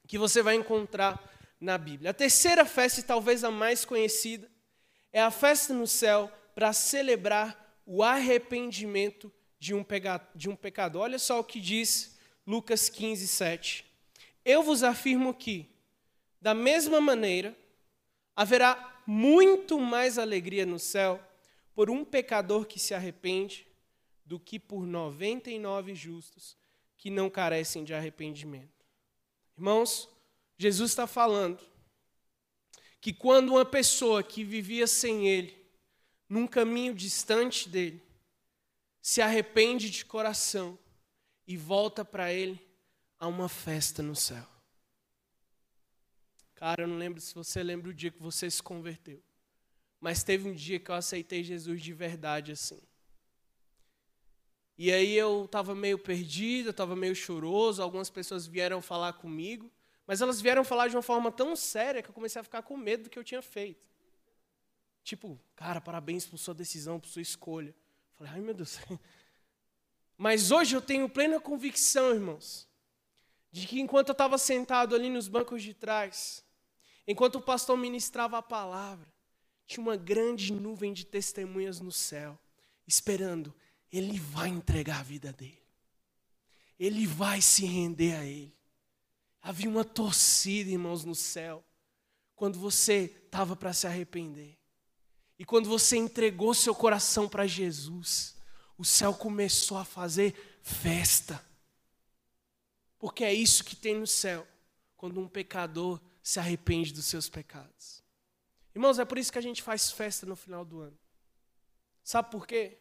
que 0.06 0.18
você 0.18 0.44
vai 0.44 0.56
encontrar 0.56 1.37
na 1.60 1.78
Bíblia. 1.78 2.12
A 2.12 2.14
terceira 2.14 2.66
festa, 2.66 3.00
e 3.00 3.04
talvez 3.04 3.44
a 3.44 3.52
mais 3.52 3.86
conhecida, 3.86 4.50
é 5.12 5.22
a 5.22 5.32
festa 5.32 5.74
no 5.74 5.88
céu 5.88 6.32
para 6.54 6.74
celebrar 6.74 7.82
o 7.86 8.04
arrependimento 8.04 9.32
de 9.60 9.74
um, 9.74 9.86
de 10.36 10.50
um 10.50 10.56
pecador. 10.56 11.04
Olha 11.04 11.20
só 11.20 11.40
o 11.40 11.44
que 11.44 11.60
diz 11.60 12.18
Lucas 12.46 12.90
15, 12.90 13.28
7. 13.28 13.86
Eu 14.44 14.64
vos 14.64 14.84
afirmo 14.84 15.34
que, 15.34 15.70
da 16.42 16.54
mesma 16.54 17.02
maneira, 17.02 17.58
haverá 18.36 19.02
muito 19.06 19.80
mais 19.80 20.18
alegria 20.18 20.66
no 20.66 20.80
céu 20.80 21.20
por 21.74 21.90
um 21.90 22.04
pecador 22.04 22.66
que 22.66 22.80
se 22.80 22.94
arrepende 22.94 23.68
do 24.26 24.40
que 24.40 24.60
por 24.60 24.86
99 24.86 25.96
justos 25.96 26.58
que 26.98 27.10
não 27.10 27.30
carecem 27.30 27.84
de 27.84 27.94
arrependimento. 27.94 28.86
Irmãos, 29.58 30.10
Jesus 30.58 30.92
está 30.92 31.06
falando 31.06 31.64
que 33.00 33.14
quando 33.14 33.50
uma 33.50 33.66
pessoa 33.66 34.24
que 34.24 34.44
vivia 34.44 34.88
sem 34.88 35.28
Ele, 35.28 35.56
num 36.28 36.48
caminho 36.48 36.94
distante 36.94 37.70
dele, 37.70 38.02
se 39.02 39.22
arrepende 39.22 39.90
de 39.90 40.04
coração 40.04 40.78
e 41.46 41.56
volta 41.56 42.04
para 42.04 42.34
Ele, 42.34 42.60
há 43.20 43.28
uma 43.28 43.48
festa 43.48 44.04
no 44.04 44.16
céu. 44.16 44.46
Cara, 46.56 46.84
eu 46.84 46.88
não 46.88 46.98
lembro 46.98 47.22
se 47.22 47.36
você 47.36 47.62
lembra 47.62 47.90
o 47.90 47.94
dia 47.94 48.12
que 48.12 48.22
você 48.22 48.50
se 48.50 48.62
converteu. 48.62 49.24
Mas 50.00 50.24
teve 50.24 50.50
um 50.50 50.54
dia 50.54 50.80
que 50.80 50.90
eu 50.90 50.96
aceitei 50.96 51.44
Jesus 51.44 51.82
de 51.82 51.94
verdade 51.94 52.52
assim. 52.52 52.82
E 54.78 54.92
aí 54.92 55.14
eu 55.14 55.46
estava 55.46 55.74
meio 55.74 55.98
perdido, 55.98 56.68
eu 56.68 56.72
estava 56.72 56.96
meio 56.96 57.16
choroso, 57.16 57.82
algumas 57.82 58.10
pessoas 58.10 58.46
vieram 58.46 58.82
falar 58.82 59.14
comigo, 59.14 59.72
mas 60.08 60.22
elas 60.22 60.42
vieram 60.42 60.64
falar 60.64 60.88
de 60.88 60.96
uma 60.96 61.04
forma 61.04 61.32
tão 61.32 61.56
séria 61.56 62.02
que 62.02 62.10
eu 62.10 62.14
comecei 62.14 62.40
a 62.40 62.44
ficar 62.44 62.64
com 62.64 62.76
medo 62.76 63.04
do 63.04 63.10
que 63.10 63.20
eu 63.20 63.24
tinha 63.24 63.42
feito. 63.42 63.86
Tipo, 65.04 65.40
cara, 65.56 65.80
parabéns 65.80 66.26
por 66.26 66.38
sua 66.38 66.56
decisão, 66.56 67.00
por 67.00 67.10
sua 67.10 67.22
escolha. 67.22 67.76
Falei, 68.16 68.34
ai 68.34 68.42
meu 68.42 68.54
Deus. 68.54 68.80
Mas 70.18 70.50
hoje 70.50 70.76
eu 70.76 70.82
tenho 70.82 71.08
plena 71.08 71.40
convicção, 71.40 72.16
irmãos, 72.16 72.68
de 73.52 73.68
que 73.68 73.80
enquanto 73.80 74.10
eu 74.10 74.14
estava 74.14 74.38
sentado 74.40 74.96
ali 74.96 75.10
nos 75.10 75.28
bancos 75.28 75.62
de 75.62 75.76
trás, 75.76 76.44
Enquanto 77.08 77.36
o 77.36 77.42
pastor 77.42 77.78
ministrava 77.78 78.38
a 78.38 78.42
palavra, 78.42 79.08
tinha 79.66 79.82
uma 79.82 79.96
grande 79.96 80.52
nuvem 80.52 80.92
de 80.92 81.06
testemunhas 81.06 81.80
no 81.80 81.92
céu, 81.92 82.38
esperando. 82.86 83.56
Ele 83.90 84.20
vai 84.20 84.50
entregar 84.50 85.00
a 85.00 85.04
vida 85.04 85.32
dele. 85.32 85.64
Ele 86.78 87.08
vai 87.08 87.42
se 87.42 87.66
render 87.66 88.14
a 88.16 88.26
ele. 88.26 88.57
Havia 89.48 89.70
uma 89.70 89.86
torcida, 89.86 90.70
irmãos, 90.70 91.06
no 91.06 91.16
céu, 91.16 91.64
quando 92.36 92.60
você 92.60 93.18
estava 93.24 93.56
para 93.56 93.72
se 93.72 93.88
arrepender. 93.88 94.60
E 95.40 95.46
quando 95.46 95.70
você 95.70 95.96
entregou 95.96 96.54
seu 96.54 96.76
coração 96.76 97.30
para 97.30 97.48
Jesus, 97.48 98.36
o 98.78 98.84
céu 98.84 99.14
começou 99.14 99.78
a 99.78 99.86
fazer 99.86 100.60
festa. 100.62 101.42
Porque 103.00 103.24
é 103.24 103.34
isso 103.34 103.64
que 103.64 103.74
tem 103.74 103.96
no 103.96 104.06
céu, 104.06 104.46
quando 104.98 105.18
um 105.18 105.30
pecador 105.30 106.02
se 106.22 106.40
arrepende 106.40 106.92
dos 106.92 107.06
seus 107.06 107.30
pecados. 107.30 108.04
Irmãos, 108.76 109.00
é 109.00 109.06
por 109.06 109.18
isso 109.18 109.32
que 109.32 109.40
a 109.40 109.42
gente 109.42 109.64
faz 109.64 109.90
festa 109.90 110.26
no 110.26 110.36
final 110.36 110.66
do 110.66 110.82
ano. 110.82 111.00
Sabe 112.04 112.30
por 112.32 112.46
quê? 112.46 112.80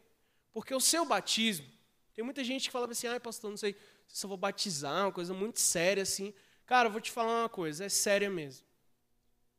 Porque 0.53 0.75
o 0.75 0.81
seu 0.81 1.05
batismo, 1.05 1.71
tem 2.13 2.25
muita 2.25 2.43
gente 2.43 2.65
que 2.65 2.73
fala 2.73 2.91
assim, 2.91 3.07
ai 3.07 3.21
pastor, 3.21 3.51
não 3.51 3.57
sei 3.57 3.77
se 4.09 4.27
eu 4.27 4.29
vou 4.29 4.37
batizar, 4.37 5.05
uma 5.05 5.13
coisa 5.13 5.33
muito 5.33 5.61
séria 5.61 6.03
assim. 6.03 6.35
Cara, 6.67 6.89
eu 6.89 6.93
vou 6.93 7.01
te 7.01 7.11
falar 7.11 7.43
uma 7.43 7.49
coisa, 7.49 7.85
é 7.85 7.89
séria 7.89 8.29
mesmo. 8.29 8.67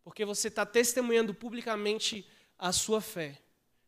Porque 0.03 0.25
você 0.25 0.49
está 0.49 0.65
testemunhando 0.65 1.33
publicamente 1.33 2.27
a 2.57 2.71
sua 2.71 3.01
fé. 3.01 3.41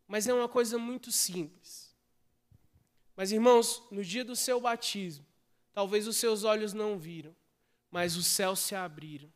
Mas 0.07 0.27
é 0.27 0.33
uma 0.33 0.49
coisa 0.49 0.77
muito 0.77 1.11
simples. 1.11 1.93
Mas, 3.15 3.31
irmãos, 3.31 3.83
no 3.91 4.03
dia 4.03 4.23
do 4.23 4.35
seu 4.35 4.59
batismo, 4.59 5.25
talvez 5.73 6.07
os 6.07 6.17
seus 6.17 6.43
olhos 6.43 6.73
não 6.73 6.97
viram, 6.97 7.35
mas 7.91 8.15
os 8.15 8.25
céus 8.25 8.59
se 8.59 8.73
abriram 8.73 9.31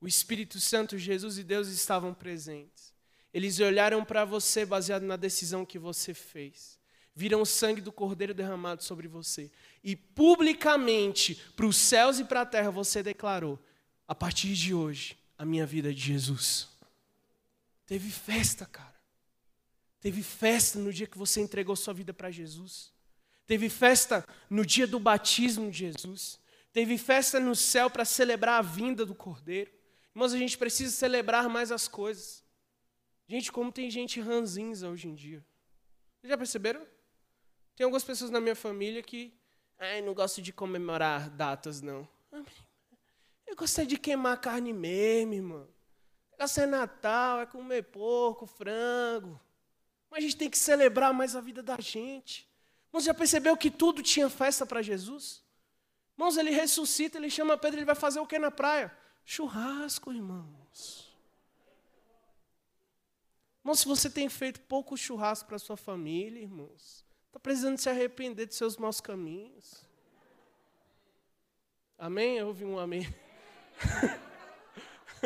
o 0.00 0.08
Espírito 0.08 0.58
Santo, 0.58 0.96
Jesus 0.96 1.36
e 1.38 1.44
Deus 1.44 1.68
estavam 1.68 2.14
presentes. 2.14 2.94
Eles 3.32 3.60
olharam 3.60 4.04
para 4.04 4.24
você 4.24 4.64
baseado 4.64 5.02
na 5.02 5.16
decisão 5.16 5.66
que 5.66 5.78
você 5.78 6.14
fez. 6.14 6.79
Viram 7.14 7.42
o 7.42 7.46
sangue 7.46 7.80
do 7.80 7.92
Cordeiro 7.92 8.32
derramado 8.32 8.82
sobre 8.82 9.08
você. 9.08 9.50
E 9.82 9.96
publicamente, 9.96 11.34
para 11.56 11.66
os 11.66 11.76
céus 11.76 12.18
e 12.18 12.24
para 12.24 12.42
a 12.42 12.46
terra, 12.46 12.70
você 12.70 13.02
declarou: 13.02 13.58
a 14.06 14.14
partir 14.14 14.54
de 14.54 14.72
hoje, 14.74 15.18
a 15.36 15.44
minha 15.44 15.66
vida 15.66 15.90
é 15.90 15.92
de 15.92 16.00
Jesus. 16.00 16.68
Teve 17.86 18.10
festa, 18.10 18.64
cara. 18.66 18.94
Teve 20.00 20.22
festa 20.22 20.78
no 20.78 20.92
dia 20.92 21.06
que 21.06 21.18
você 21.18 21.40
entregou 21.40 21.76
sua 21.76 21.92
vida 21.92 22.14
para 22.14 22.30
Jesus. 22.30 22.92
Teve 23.46 23.68
festa 23.68 24.26
no 24.48 24.64
dia 24.64 24.86
do 24.86 25.00
batismo 25.00 25.70
de 25.70 25.78
Jesus. 25.78 26.38
Teve 26.72 26.96
festa 26.96 27.40
no 27.40 27.56
céu 27.56 27.90
para 27.90 28.04
celebrar 28.04 28.60
a 28.60 28.62
vinda 28.62 29.04
do 29.04 29.14
Cordeiro. 29.14 29.70
Irmãos, 30.14 30.32
a 30.32 30.38
gente 30.38 30.56
precisa 30.56 30.94
celebrar 30.94 31.48
mais 31.48 31.72
as 31.72 31.88
coisas. 31.88 32.44
Gente, 33.28 33.50
como 33.50 33.72
tem 33.72 33.90
gente 33.90 34.20
ranzinza 34.20 34.88
hoje 34.88 35.08
em 35.08 35.14
dia. 35.14 35.44
Vocês 36.20 36.30
já 36.30 36.38
perceberam? 36.38 36.86
Tem 37.80 37.86
algumas 37.86 38.04
pessoas 38.04 38.30
na 38.30 38.42
minha 38.42 38.54
família 38.54 39.02
que 39.02 39.32
não 40.04 40.12
gosto 40.12 40.42
de 40.42 40.52
comemorar 40.52 41.30
datas, 41.30 41.80
não. 41.80 42.06
Eu 43.46 43.56
gosto 43.56 43.86
de 43.86 43.96
queimar 43.96 44.38
carne 44.38 44.70
mesmo, 44.70 45.32
irmão. 45.32 45.66
Negócio 46.32 46.62
é 46.62 46.66
Natal, 46.66 47.40
é 47.40 47.46
comer 47.46 47.84
porco, 47.84 48.44
frango. 48.44 49.40
Mas 50.10 50.18
a 50.18 50.20
gente 50.20 50.36
tem 50.36 50.50
que 50.50 50.58
celebrar 50.58 51.14
mais 51.14 51.34
a 51.34 51.40
vida 51.40 51.62
da 51.62 51.80
gente. 51.80 52.46
Irmãos, 52.88 53.04
já 53.04 53.14
percebeu 53.14 53.56
que 53.56 53.70
tudo 53.70 54.02
tinha 54.02 54.28
festa 54.28 54.66
para 54.66 54.82
Jesus? 54.82 55.42
Irmãos, 56.18 56.36
ele 56.36 56.50
ressuscita, 56.50 57.16
ele 57.16 57.30
chama 57.30 57.56
Pedro, 57.56 57.78
ele 57.78 57.86
vai 57.86 57.94
fazer 57.94 58.20
o 58.20 58.26
que 58.26 58.38
na 58.38 58.50
praia? 58.50 58.94
Churrasco, 59.24 60.12
irmãos. 60.12 61.16
Irmãos, 63.64 63.80
se 63.80 63.86
você 63.86 64.10
tem 64.10 64.28
feito 64.28 64.60
pouco 64.60 64.98
churrasco 64.98 65.48
para 65.48 65.58
sua 65.58 65.78
família, 65.78 66.42
irmãos, 66.42 67.08
Está 67.30 67.38
precisando 67.38 67.78
se 67.78 67.88
arrepender 67.88 68.44
de 68.44 68.56
seus 68.56 68.76
maus 68.76 69.00
caminhos. 69.00 69.86
Amém? 71.96 72.38
Eu 72.38 72.48
ouvi 72.48 72.64
um 72.64 72.76
amém. 72.76 73.06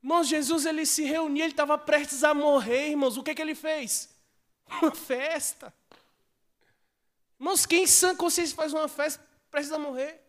irmãos, 0.00 0.28
Jesus 0.28 0.64
ele 0.64 0.86
se 0.86 1.02
reunia, 1.02 1.42
ele 1.42 1.52
estava 1.54 1.76
prestes 1.76 2.22
a 2.22 2.32
morrer, 2.32 2.90
irmãos. 2.90 3.16
O 3.16 3.22
que, 3.24 3.34
que 3.34 3.42
ele 3.42 3.56
fez? 3.56 4.14
Uma 4.80 4.94
festa. 4.94 5.74
Irmãos, 7.40 7.66
quem 7.66 7.82
em 7.82 7.86
sã 7.88 8.14
consciência 8.14 8.54
faz 8.54 8.72
uma 8.72 8.86
festa 8.86 9.20
prestes 9.50 9.72
a 9.72 9.78
morrer? 9.80 10.20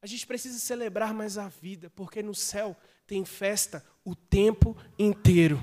A 0.00 0.06
gente 0.06 0.26
precisa 0.26 0.58
celebrar 0.58 1.12
mais 1.12 1.36
a 1.36 1.48
vida, 1.48 1.90
porque 1.90 2.22
no 2.22 2.34
céu 2.34 2.74
tem 3.06 3.22
festa 3.26 3.84
o 4.02 4.16
tempo 4.16 4.74
inteiro. 4.98 5.60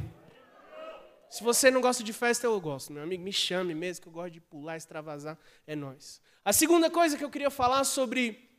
Se 1.36 1.44
você 1.44 1.70
não 1.70 1.82
gosta 1.82 2.02
de 2.02 2.14
festa, 2.14 2.48
eu 2.48 2.62
gosto. 2.62 2.94
Meu 2.94 3.04
amigo, 3.04 3.22
me 3.22 3.34
chame 3.34 3.76
mesmo, 3.76 4.04
que 4.04 4.08
eu 4.08 4.12
gosto 4.14 4.32
de 4.32 4.40
pular, 4.40 4.78
extravasar. 4.78 5.38
É 5.68 5.76
nós. 5.76 6.22
A 6.46 6.54
segunda 6.54 6.90
coisa 6.90 7.18
que 7.18 7.26
eu 7.26 7.30
queria 7.30 7.50
falar 7.50 7.84
sobre 7.84 8.50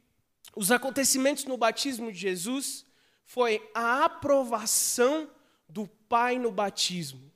os 0.54 0.70
acontecimentos 0.70 1.46
no 1.46 1.56
batismo 1.56 2.12
de 2.12 2.18
Jesus 2.18 2.84
foi 3.24 3.66
a 3.74 4.04
aprovação 4.04 5.26
do 5.66 5.86
Pai 5.86 6.38
no 6.38 6.52
batismo. 6.52 7.32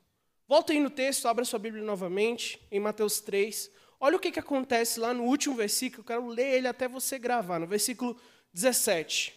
Volta 0.47 0.73
aí 0.73 0.79
no 0.79 0.91
texto, 0.91 1.27
abra 1.27 1.43
sua 1.43 1.57
Bíblia 1.57 1.83
novamente, 1.83 2.61
em 2.69 2.79
Mateus 2.79 3.19
3. 3.19 3.71
Olha 3.99 4.17
o 4.17 4.19
que, 4.19 4.31
que 4.31 4.39
acontece 4.39 4.99
lá 4.99 5.11
no 5.11 5.23
último 5.23 5.55
versículo, 5.55 6.01
eu 6.01 6.05
quero 6.05 6.27
ler 6.27 6.57
ele 6.57 6.67
até 6.67 6.87
você 6.87 7.17
gravar, 7.17 7.57
no 7.57 7.65
versículo 7.65 8.15
17. 8.53 9.33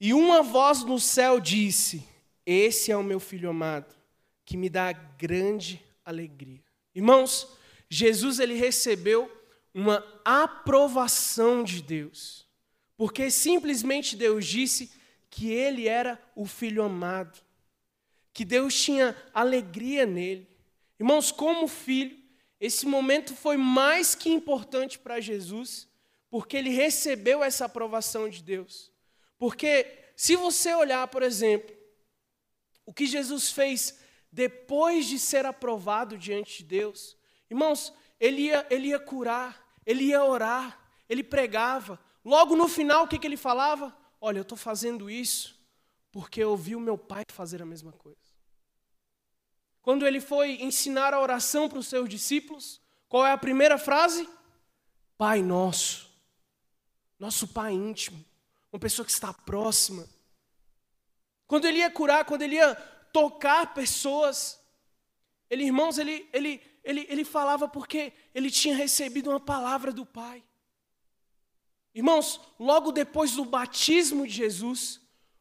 E 0.00 0.12
uma 0.12 0.42
voz 0.42 0.82
no 0.82 0.98
céu 0.98 1.38
disse: 1.38 2.04
Esse 2.44 2.90
é 2.90 2.96
o 2.96 3.04
meu 3.04 3.20
filho 3.20 3.48
amado 3.48 3.99
que 4.50 4.56
me 4.56 4.68
dá 4.68 4.90
grande 4.90 5.80
alegria. 6.04 6.60
Irmãos, 6.92 7.46
Jesus 7.88 8.40
ele 8.40 8.54
recebeu 8.54 9.30
uma 9.72 10.04
aprovação 10.24 11.62
de 11.62 11.80
Deus, 11.80 12.48
porque 12.96 13.30
simplesmente 13.30 14.16
Deus 14.16 14.44
disse 14.44 14.90
que 15.30 15.52
ele 15.52 15.86
era 15.86 16.20
o 16.34 16.46
filho 16.46 16.82
amado, 16.82 17.38
que 18.32 18.44
Deus 18.44 18.74
tinha 18.74 19.16
alegria 19.32 20.04
nele. 20.04 20.48
Irmãos, 20.98 21.30
como 21.30 21.68
filho, 21.68 22.18
esse 22.58 22.86
momento 22.86 23.36
foi 23.36 23.56
mais 23.56 24.16
que 24.16 24.30
importante 24.30 24.98
para 24.98 25.20
Jesus, 25.20 25.86
porque 26.28 26.56
ele 26.56 26.70
recebeu 26.70 27.40
essa 27.44 27.66
aprovação 27.66 28.28
de 28.28 28.42
Deus. 28.42 28.90
Porque 29.38 29.86
se 30.16 30.34
você 30.34 30.74
olhar, 30.74 31.06
por 31.06 31.22
exemplo, 31.22 31.72
o 32.84 32.92
que 32.92 33.06
Jesus 33.06 33.52
fez 33.52 33.99
depois 34.32 35.06
de 35.06 35.18
ser 35.18 35.44
aprovado 35.44 36.16
diante 36.16 36.58
de 36.58 36.64
Deus, 36.64 37.16
irmãos, 37.50 37.92
ele 38.18 38.42
ia, 38.42 38.66
ele 38.70 38.88
ia 38.88 38.98
curar, 38.98 39.66
ele 39.84 40.04
ia 40.04 40.24
orar, 40.24 40.78
ele 41.08 41.24
pregava. 41.24 41.98
Logo 42.24 42.54
no 42.54 42.68
final, 42.68 43.04
o 43.04 43.08
que, 43.08 43.18
que 43.18 43.26
ele 43.26 43.36
falava? 43.36 43.96
Olha, 44.20 44.38
eu 44.38 44.42
estou 44.42 44.58
fazendo 44.58 45.10
isso 45.10 45.58
porque 46.12 46.42
eu 46.42 46.56
vi 46.56 46.74
o 46.74 46.80
meu 46.80 46.98
pai 46.98 47.24
fazer 47.28 47.62
a 47.62 47.66
mesma 47.66 47.92
coisa. 47.92 48.18
Quando 49.82 50.06
ele 50.06 50.20
foi 50.20 50.60
ensinar 50.60 51.14
a 51.14 51.20
oração 51.20 51.68
para 51.68 51.78
os 51.78 51.86
seus 51.86 52.08
discípulos, 52.08 52.80
qual 53.08 53.26
é 53.26 53.32
a 53.32 53.38
primeira 53.38 53.78
frase? 53.78 54.28
Pai 55.16 55.42
nosso, 55.42 56.10
nosso 57.18 57.48
pai 57.48 57.72
íntimo, 57.72 58.24
uma 58.72 58.78
pessoa 58.78 59.04
que 59.04 59.12
está 59.12 59.32
próxima. 59.32 60.08
Quando 61.46 61.66
ele 61.66 61.78
ia 61.78 61.90
curar, 61.90 62.24
quando 62.24 62.42
ele 62.42 62.56
ia 62.56 62.74
tocar 63.12 63.74
pessoas. 63.74 64.60
Ele, 65.48 65.64
irmãos, 65.64 65.98
ele, 65.98 66.28
ele, 66.32 66.62
ele, 66.84 67.06
ele 67.08 67.24
falava 67.24 67.68
porque 67.68 68.12
ele 68.34 68.50
tinha 68.50 68.74
recebido 68.74 69.30
uma 69.30 69.40
palavra 69.40 69.92
do 69.92 70.06
Pai. 70.06 70.42
Irmãos, 71.94 72.40
logo 72.58 72.92
depois 72.92 73.32
do 73.32 73.44
batismo 73.44 74.26
de 74.26 74.32
Jesus, 74.32 75.00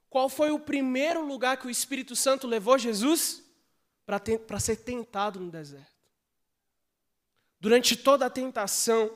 qual 0.10 0.28
foi 0.28 0.52
o 0.52 0.60
primeiro 0.60 1.26
lugar 1.26 1.58
que 1.58 1.68
o 1.68 1.70
Espírito 1.70 2.16
Santo 2.16 2.48
levou 2.48 2.78
Jesus? 2.78 3.44
Para 4.06 4.60
ser 4.60 4.78
tentado 4.78 5.40
no 5.40 5.52
deserto. 5.52 6.00
Durante 7.60 7.96
toda 7.96 8.26
a 8.26 8.30
tentação, 8.30 9.16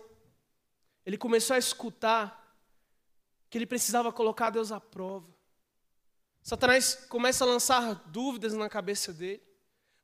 ele 1.04 1.18
começou 1.18 1.56
a 1.56 1.60
escutar 1.60 2.39
que 3.50 3.58
ele 3.58 3.66
precisava 3.66 4.12
colocar 4.12 4.52
Deus 4.52 4.72
à 4.72 4.80
prova. 4.80 5.33
Satanás 6.44 7.06
começa 7.08 7.46
a 7.46 7.48
lançar 7.48 7.94
dúvidas 8.10 8.54
na 8.54 8.68
cabeça 8.68 9.14
dele. 9.14 9.42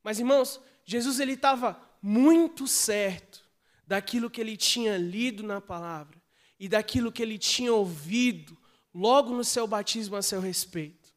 Mas, 0.01 0.19
irmãos, 0.19 0.59
Jesus 0.85 1.19
ele 1.19 1.33
estava 1.33 1.79
muito 2.01 2.65
certo 2.65 3.43
daquilo 3.85 4.29
que 4.29 4.39
ele 4.39 4.55
tinha 4.55 4.97
lido 4.97 5.43
na 5.43 5.59
palavra 5.59 6.17
e 6.57 6.69
daquilo 6.69 7.11
que 7.11 7.21
ele 7.21 7.37
tinha 7.37 7.73
ouvido 7.73 8.57
logo 8.93 9.35
no 9.35 9.43
seu 9.43 9.67
batismo 9.67 10.15
a 10.15 10.21
seu 10.21 10.39
respeito. 10.39 11.13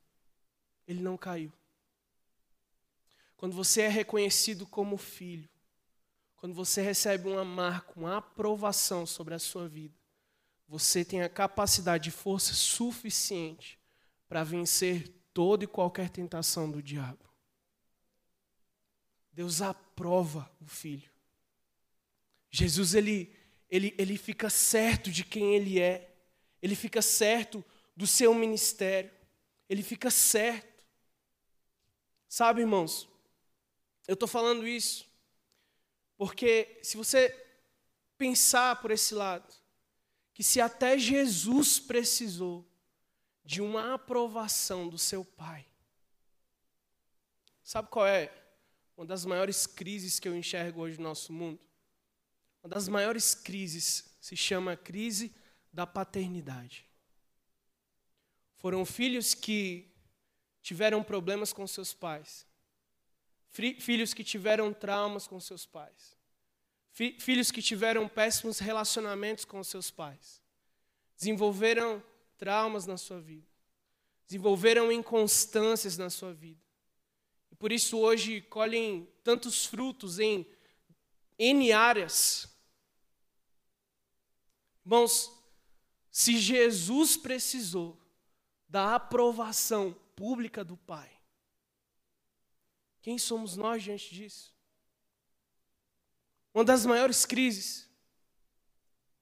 Ele 0.88 1.00
não 1.00 1.16
caiu. 1.16 1.52
Quando 3.36 3.54
você 3.54 3.82
é 3.82 3.88
reconhecido 3.88 4.66
como 4.66 4.96
filho, 4.96 5.48
quando 6.36 6.54
você 6.54 6.82
recebe 6.82 7.28
uma 7.28 7.44
marca, 7.44 7.92
uma 7.94 8.16
aprovação 8.16 9.06
sobre 9.06 9.34
a 9.34 9.38
sua 9.38 9.68
vida, 9.68 9.94
você 10.66 11.04
tem 11.04 11.22
a 11.22 11.28
capacidade 11.28 12.04
de 12.04 12.10
força 12.10 12.54
suficiente 12.54 13.81
para 14.32 14.44
vencer 14.44 15.12
toda 15.34 15.64
e 15.64 15.66
qualquer 15.66 16.08
tentação 16.08 16.70
do 16.70 16.82
diabo. 16.82 17.22
Deus 19.30 19.60
aprova 19.60 20.50
o 20.58 20.64
filho. 20.64 21.10
Jesus 22.50 22.94
ele, 22.94 23.30
ele, 23.68 23.94
ele 23.98 24.16
fica 24.16 24.48
certo 24.48 25.10
de 25.10 25.22
quem 25.22 25.54
ele 25.54 25.78
é. 25.78 26.16
Ele 26.62 26.74
fica 26.74 27.02
certo 27.02 27.62
do 27.94 28.06
seu 28.06 28.34
ministério. 28.34 29.10
Ele 29.68 29.82
fica 29.82 30.10
certo. 30.10 30.82
Sabe, 32.26 32.62
irmãos? 32.62 33.06
Eu 34.08 34.14
estou 34.14 34.26
falando 34.26 34.66
isso 34.66 35.06
porque 36.16 36.80
se 36.82 36.96
você 36.96 37.38
pensar 38.16 38.80
por 38.80 38.90
esse 38.90 39.14
lado, 39.14 39.52
que 40.32 40.42
se 40.42 40.58
até 40.58 40.96
Jesus 40.96 41.78
precisou 41.78 42.71
de 43.44 43.60
uma 43.60 43.94
aprovação 43.94 44.88
do 44.88 44.98
seu 44.98 45.24
pai. 45.24 45.66
Sabe 47.62 47.88
qual 47.88 48.06
é 48.06 48.32
uma 48.96 49.06
das 49.06 49.24
maiores 49.24 49.66
crises 49.66 50.20
que 50.20 50.28
eu 50.28 50.36
enxergo 50.36 50.80
hoje 50.80 50.98
no 50.98 51.04
nosso 51.04 51.32
mundo? 51.32 51.60
Uma 52.62 52.70
das 52.70 52.88
maiores 52.88 53.34
crises 53.34 54.16
se 54.20 54.36
chama 54.36 54.76
crise 54.76 55.34
da 55.72 55.86
paternidade. 55.86 56.86
Foram 58.58 58.84
filhos 58.84 59.34
que 59.34 59.90
tiveram 60.60 61.02
problemas 61.02 61.52
com 61.52 61.66
seus 61.66 61.92
pais, 61.92 62.46
filhos 63.50 64.14
que 64.14 64.22
tiveram 64.22 64.72
traumas 64.72 65.26
com 65.26 65.40
seus 65.40 65.66
pais, 65.66 66.16
filhos 67.18 67.50
que 67.50 67.60
tiveram 67.60 68.08
péssimos 68.08 68.60
relacionamentos 68.60 69.44
com 69.44 69.64
seus 69.64 69.90
pais, 69.90 70.40
desenvolveram 71.16 72.02
traumas 72.42 72.88
na 72.88 72.96
sua 72.96 73.20
vida, 73.20 73.46
desenvolveram 74.26 74.90
inconstâncias 74.90 75.96
na 75.96 76.10
sua 76.10 76.34
vida. 76.34 76.60
E 77.52 77.54
por 77.54 77.70
isso 77.70 77.96
hoje 78.00 78.40
colhem 78.40 79.08
tantos 79.22 79.64
frutos 79.64 80.18
em 80.18 80.44
N 81.38 81.70
áreas. 81.70 82.48
Irmãos, 84.84 85.30
se 86.10 86.36
Jesus 86.36 87.16
precisou 87.16 87.96
da 88.68 88.96
aprovação 88.96 89.92
pública 90.16 90.64
do 90.64 90.76
Pai, 90.76 91.16
Quem 93.02 93.18
somos 93.18 93.56
nós 93.56 93.84
diante 93.84 94.12
disso? 94.12 94.52
Uma 96.52 96.64
das 96.64 96.84
maiores 96.86 97.24
crises. 97.24 97.88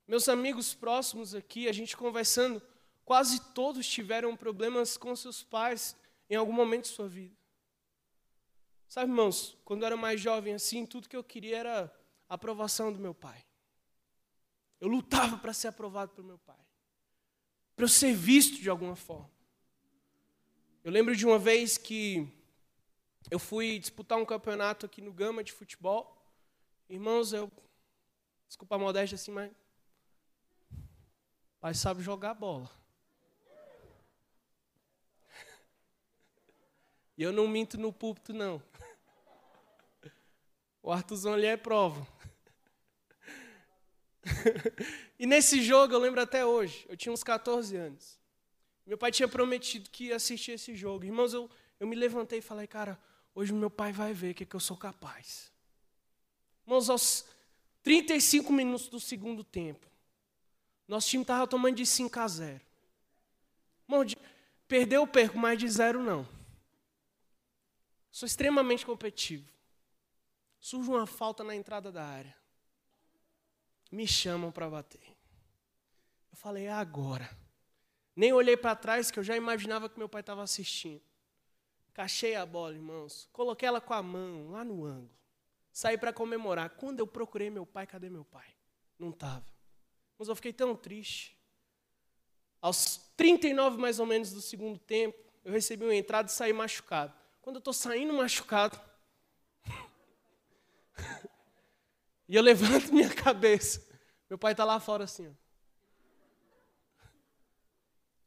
Meus 0.06 0.26
amigos 0.26 0.72
próximos 0.72 1.34
aqui, 1.34 1.68
a 1.68 1.72
gente 1.72 1.94
conversando, 1.94 2.62
quase 3.10 3.40
todos 3.40 3.88
tiveram 3.88 4.36
problemas 4.36 4.96
com 4.96 5.16
seus 5.16 5.42
pais 5.42 5.96
em 6.28 6.36
algum 6.36 6.52
momento 6.52 6.82
de 6.82 6.90
sua 6.90 7.08
vida. 7.08 7.34
Sabe, 8.86 9.10
irmãos, 9.10 9.58
quando 9.64 9.82
eu 9.82 9.86
era 9.86 9.96
mais 9.96 10.20
jovem 10.20 10.54
assim, 10.54 10.86
tudo 10.86 11.08
que 11.08 11.16
eu 11.16 11.24
queria 11.24 11.58
era 11.58 11.92
a 12.28 12.34
aprovação 12.34 12.92
do 12.92 13.00
meu 13.00 13.12
pai. 13.12 13.44
Eu 14.80 14.86
lutava 14.86 15.36
para 15.38 15.52
ser 15.52 15.66
aprovado 15.66 16.12
pelo 16.12 16.28
meu 16.28 16.38
pai, 16.38 16.64
para 17.74 17.84
eu 17.84 17.88
ser 17.88 18.14
visto 18.14 18.62
de 18.62 18.70
alguma 18.70 18.94
forma. 18.94 19.28
Eu 20.84 20.92
lembro 20.92 21.16
de 21.16 21.26
uma 21.26 21.36
vez 21.36 21.76
que 21.76 22.32
eu 23.28 23.40
fui 23.40 23.80
disputar 23.80 24.18
um 24.18 24.24
campeonato 24.24 24.86
aqui 24.86 25.02
no 25.02 25.12
Gama 25.12 25.42
de 25.42 25.52
futebol. 25.52 26.16
Irmãos, 26.88 27.32
eu. 27.32 27.50
Desculpa 28.46 28.76
a 28.76 28.78
modéstia 28.78 29.16
assim, 29.16 29.32
mas. 29.32 29.50
Pai 31.58 31.74
sabe 31.74 32.04
jogar 32.04 32.34
bola. 32.34 32.78
E 37.20 37.22
eu 37.22 37.34
não 37.34 37.46
minto 37.46 37.76
no 37.76 37.92
púlpito, 37.92 38.32
não. 38.32 38.62
O 40.82 40.90
Arthurzão 40.90 41.34
ali 41.34 41.44
é 41.44 41.54
prova. 41.54 42.08
e 45.18 45.26
nesse 45.26 45.62
jogo, 45.62 45.92
eu 45.92 45.98
lembro 45.98 46.22
até 46.22 46.46
hoje, 46.46 46.86
eu 46.88 46.96
tinha 46.96 47.12
uns 47.12 47.22
14 47.22 47.76
anos. 47.76 48.18
Meu 48.86 48.96
pai 48.96 49.12
tinha 49.12 49.28
prometido 49.28 49.90
que 49.90 50.04
ia 50.04 50.16
assistir 50.16 50.52
esse 50.52 50.74
jogo. 50.74 51.04
Irmãos, 51.04 51.34
eu, 51.34 51.50
eu 51.78 51.86
me 51.86 51.94
levantei 51.94 52.38
e 52.38 52.42
falei, 52.42 52.66
cara, 52.66 52.98
hoje 53.34 53.52
meu 53.52 53.68
pai 53.68 53.92
vai 53.92 54.14
ver 54.14 54.30
o 54.30 54.34
que, 54.34 54.46
que 54.46 54.56
eu 54.56 54.60
sou 54.60 54.78
capaz. 54.78 55.52
Irmãos, 56.64 56.88
aos 56.88 57.26
35 57.82 58.50
minutos 58.50 58.88
do 58.88 58.98
segundo 58.98 59.44
tempo, 59.44 59.86
nosso 60.88 61.06
time 61.10 61.22
estava 61.22 61.46
tomando 61.46 61.76
de 61.76 61.84
5 61.84 62.18
a 62.18 62.26
0. 62.26 62.60
Irmão, 63.86 64.06
de, 64.06 64.16
perdeu 64.66 65.02
ou 65.02 65.06
perco, 65.06 65.36
mas 65.36 65.58
de 65.58 65.68
zero 65.68 66.02
não. 66.02 66.39
Sou 68.10 68.26
extremamente 68.26 68.84
competitivo. 68.84 69.48
Surge 70.58 70.90
uma 70.90 71.06
falta 71.06 71.42
na 71.44 71.54
entrada 71.54 71.90
da 71.90 72.04
área. 72.04 72.36
Me 73.90 74.06
chamam 74.06 74.52
para 74.52 74.68
bater. 74.68 75.02
Eu 76.30 76.36
falei, 76.36 76.64
é 76.64 76.72
agora. 76.72 77.28
Nem 78.14 78.32
olhei 78.32 78.56
para 78.56 78.76
trás, 78.76 79.10
que 79.10 79.18
eu 79.18 79.22
já 79.22 79.36
imaginava 79.36 79.88
que 79.88 79.98
meu 79.98 80.08
pai 80.08 80.20
estava 80.20 80.42
assistindo. 80.42 81.02
Cachei 81.92 82.34
a 82.34 82.44
bola, 82.44 82.74
irmãos. 82.74 83.28
Coloquei 83.32 83.66
ela 83.66 83.80
com 83.80 83.94
a 83.94 84.02
mão, 84.02 84.50
lá 84.50 84.64
no 84.64 84.84
ângulo. 84.84 85.10
Saí 85.72 85.96
para 85.96 86.12
comemorar. 86.12 86.70
Quando 86.70 87.00
eu 87.00 87.06
procurei 87.06 87.50
meu 87.50 87.64
pai, 87.64 87.86
cadê 87.86 88.10
meu 88.10 88.24
pai? 88.24 88.48
Não 88.98 89.10
estava. 89.10 89.46
Mas 90.18 90.28
eu 90.28 90.36
fiquei 90.36 90.52
tão 90.52 90.76
triste. 90.76 91.36
Aos 92.60 93.10
39 93.16 93.78
mais 93.78 93.98
ou 93.98 94.06
menos 94.06 94.32
do 94.32 94.42
segundo 94.42 94.78
tempo, 94.78 95.18
eu 95.44 95.52
recebi 95.52 95.84
uma 95.84 95.94
entrada 95.94 96.28
e 96.28 96.32
saí 96.32 96.52
machucado. 96.52 97.14
Quando 97.50 97.56
eu 97.56 97.62
estou 97.62 97.74
saindo 97.74 98.12
machucado, 98.12 98.80
e 102.28 102.36
eu 102.36 102.42
levanto 102.44 102.92
minha 102.94 103.12
cabeça, 103.12 103.84
meu 104.28 104.38
pai 104.38 104.52
está 104.52 104.64
lá 104.64 104.78
fora 104.78 105.02
assim. 105.02 105.26
Ó. 105.26 105.32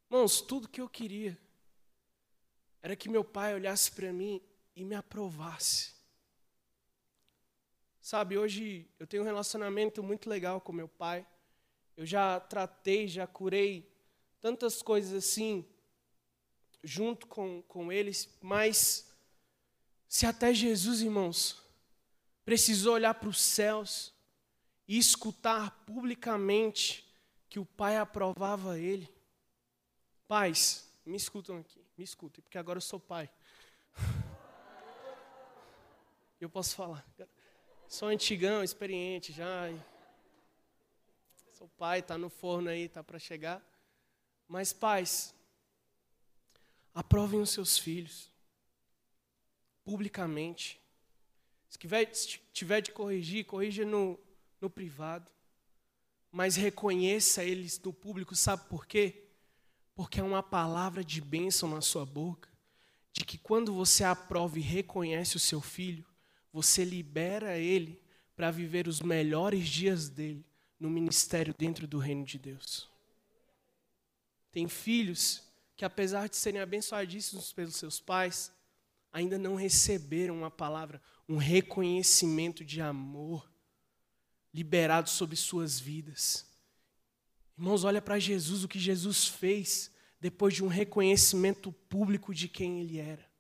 Irmãos, 0.10 0.42
tudo 0.42 0.68
que 0.68 0.82
eu 0.82 0.90
queria 0.90 1.40
era 2.82 2.98
que 2.98 3.08
meu 3.08 3.24
pai 3.24 3.54
olhasse 3.54 3.90
para 3.94 4.12
mim 4.12 4.42
e 4.76 4.84
me 4.84 4.94
aprovasse. 4.94 5.94
Sabe, 8.02 8.38
hoje 8.38 8.92
eu 9.00 9.08
tenho 9.08 9.24
um 9.24 9.26
relacionamento 9.26 10.04
muito 10.04 10.30
legal 10.30 10.60
com 10.60 10.74
meu 10.74 10.90
pai. 10.90 11.26
Eu 11.96 12.06
já 12.06 12.42
tratei, 12.42 13.08
já 13.08 13.26
curei 13.26 13.90
tantas 14.42 14.82
coisas 14.82 15.14
assim, 15.14 15.66
junto 16.84 17.26
com, 17.26 17.62
com 17.62 17.90
eles, 17.90 18.30
mas 18.42 19.13
se 20.14 20.28
até 20.28 20.54
Jesus, 20.54 21.02
irmãos, 21.02 21.60
precisou 22.46 22.94
olhar 22.94 23.16
para 23.16 23.30
os 23.30 23.42
céus 23.42 24.14
e 24.88 24.96
escutar 24.96 25.72
publicamente 25.88 27.04
que 27.50 27.58
o 27.58 27.66
Pai 27.66 27.98
aprovava 27.98 28.78
ele. 28.78 29.12
Pais, 30.28 30.88
me 31.04 31.18
escutam 31.18 31.58
aqui, 31.58 31.84
me 31.98 32.04
escutem, 32.04 32.44
porque 32.44 32.60
agora 32.60 32.78
eu 32.78 32.82
sou 32.82 33.00
pai. 33.00 33.28
Eu 36.40 36.48
posso 36.48 36.76
falar. 36.76 37.04
Sou 37.88 38.10
antigão, 38.10 38.64
experiente 38.64 39.34
já. 39.34 39.64
Sou 41.54 41.68
pai, 41.70 42.00
está 42.00 42.20
no 42.20 42.30
forno 42.30 42.70
aí, 42.70 42.84
está 42.84 43.04
para 43.04 43.18
chegar. 43.18 43.64
Mas, 44.48 44.74
pais, 44.74 45.34
aprovem 46.94 47.42
os 47.42 47.50
seus 47.50 47.80
filhos 47.80 48.32
publicamente. 49.84 50.80
Se 51.70 51.78
tiver, 51.78 52.14
se 52.14 52.40
tiver 52.52 52.82
de 52.82 52.92
corrigir, 52.92 53.46
corrija 53.46 53.86
no, 53.86 54.20
no 54.62 54.70
privado. 54.70 55.32
Mas 56.32 56.56
reconheça 56.56 57.44
eles 57.44 57.80
no 57.80 57.94
público, 57.94 58.36
sabe 58.36 58.68
por 58.68 58.86
quê? 58.86 59.24
Porque 59.96 60.20
é 60.20 60.24
uma 60.24 60.42
palavra 60.42 61.04
de 61.04 61.22
bênção 61.22 61.70
na 61.70 61.82
sua 61.82 62.06
boca, 62.06 62.50
de 63.12 63.24
que 63.24 63.38
quando 63.38 63.74
você 63.74 64.04
aprova 64.04 64.58
e 64.58 64.62
reconhece 64.62 65.38
o 65.38 65.40
seu 65.40 65.62
filho, 65.62 66.06
você 66.52 66.84
libera 66.84 67.58
ele 67.58 68.02
para 68.36 68.50
viver 68.50 68.88
os 68.88 69.02
melhores 69.02 69.68
dias 69.68 70.10
dele 70.10 70.46
no 70.80 70.90
ministério 70.90 71.54
dentro 71.58 71.88
do 71.88 72.00
reino 72.00 72.26
de 72.26 72.38
Deus. 72.38 72.90
Tem 74.52 74.68
filhos 74.68 75.44
que, 75.76 75.86
apesar 75.86 76.30
de 76.30 76.36
serem 76.36 76.62
abençoadíssimos 76.62 77.52
pelos 77.54 77.76
seus 77.76 78.00
pais, 78.00 78.52
ainda 79.14 79.38
não 79.38 79.54
receberam 79.54 80.36
uma 80.36 80.50
palavra, 80.50 81.00
um 81.30 81.38
reconhecimento 81.38 82.66
de 82.66 82.82
amor 82.82 83.48
liberado 84.52 85.10
sobre 85.10 85.36
suas 85.36 85.80
vidas. 85.80 86.52
Irmãos, 87.56 87.84
olha 87.84 88.02
para 88.02 88.18
Jesus, 88.18 88.64
o 88.64 88.68
que 88.68 88.80
Jesus 88.80 89.28
fez 89.28 89.92
depois 90.20 90.56
de 90.56 90.64
um 90.64 90.68
reconhecimento 90.68 91.72
público 91.72 92.34
de 92.34 92.48
quem 92.48 92.82
ele 92.82 92.98
era. 92.98 93.32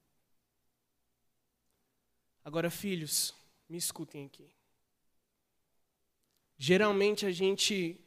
Agora, 2.45 2.69
filhos, 2.69 3.33
me 3.67 3.77
escutem 3.77 4.25
aqui. 4.25 4.53
Geralmente 6.57 7.25
a 7.25 7.31
gente 7.31 7.99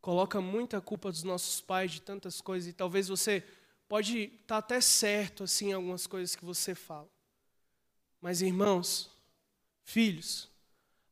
coloca 0.00 0.40
muita 0.40 0.80
culpa 0.80 1.10
dos 1.10 1.22
nossos 1.24 1.60
pais 1.60 1.90
de 1.90 2.00
tantas 2.00 2.40
coisas 2.40 2.68
e 2.68 2.72
talvez 2.72 3.08
você 3.08 3.44
pode 3.90 4.18
estar 4.18 4.46
tá 4.46 4.58
até 4.58 4.80
certo 4.80 5.42
assim 5.42 5.72
algumas 5.72 6.06
coisas 6.06 6.36
que 6.36 6.44
você 6.44 6.76
fala. 6.76 7.10
Mas 8.20 8.40
irmãos, 8.40 9.10
filhos, 9.82 10.48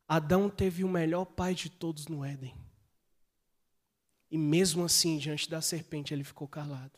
Adão 0.07 0.49
teve 0.49 0.85
o 0.85 0.87
melhor 0.87 1.25
pai 1.25 1.53
de 1.53 1.69
todos 1.69 2.07
no 2.07 2.23
Éden. 2.23 2.55
E 4.31 4.37
mesmo 4.37 4.85
assim, 4.85 5.17
diante 5.17 5.49
da 5.49 5.61
serpente, 5.61 6.13
ele 6.13 6.23
ficou 6.23 6.47
calado. 6.47 6.97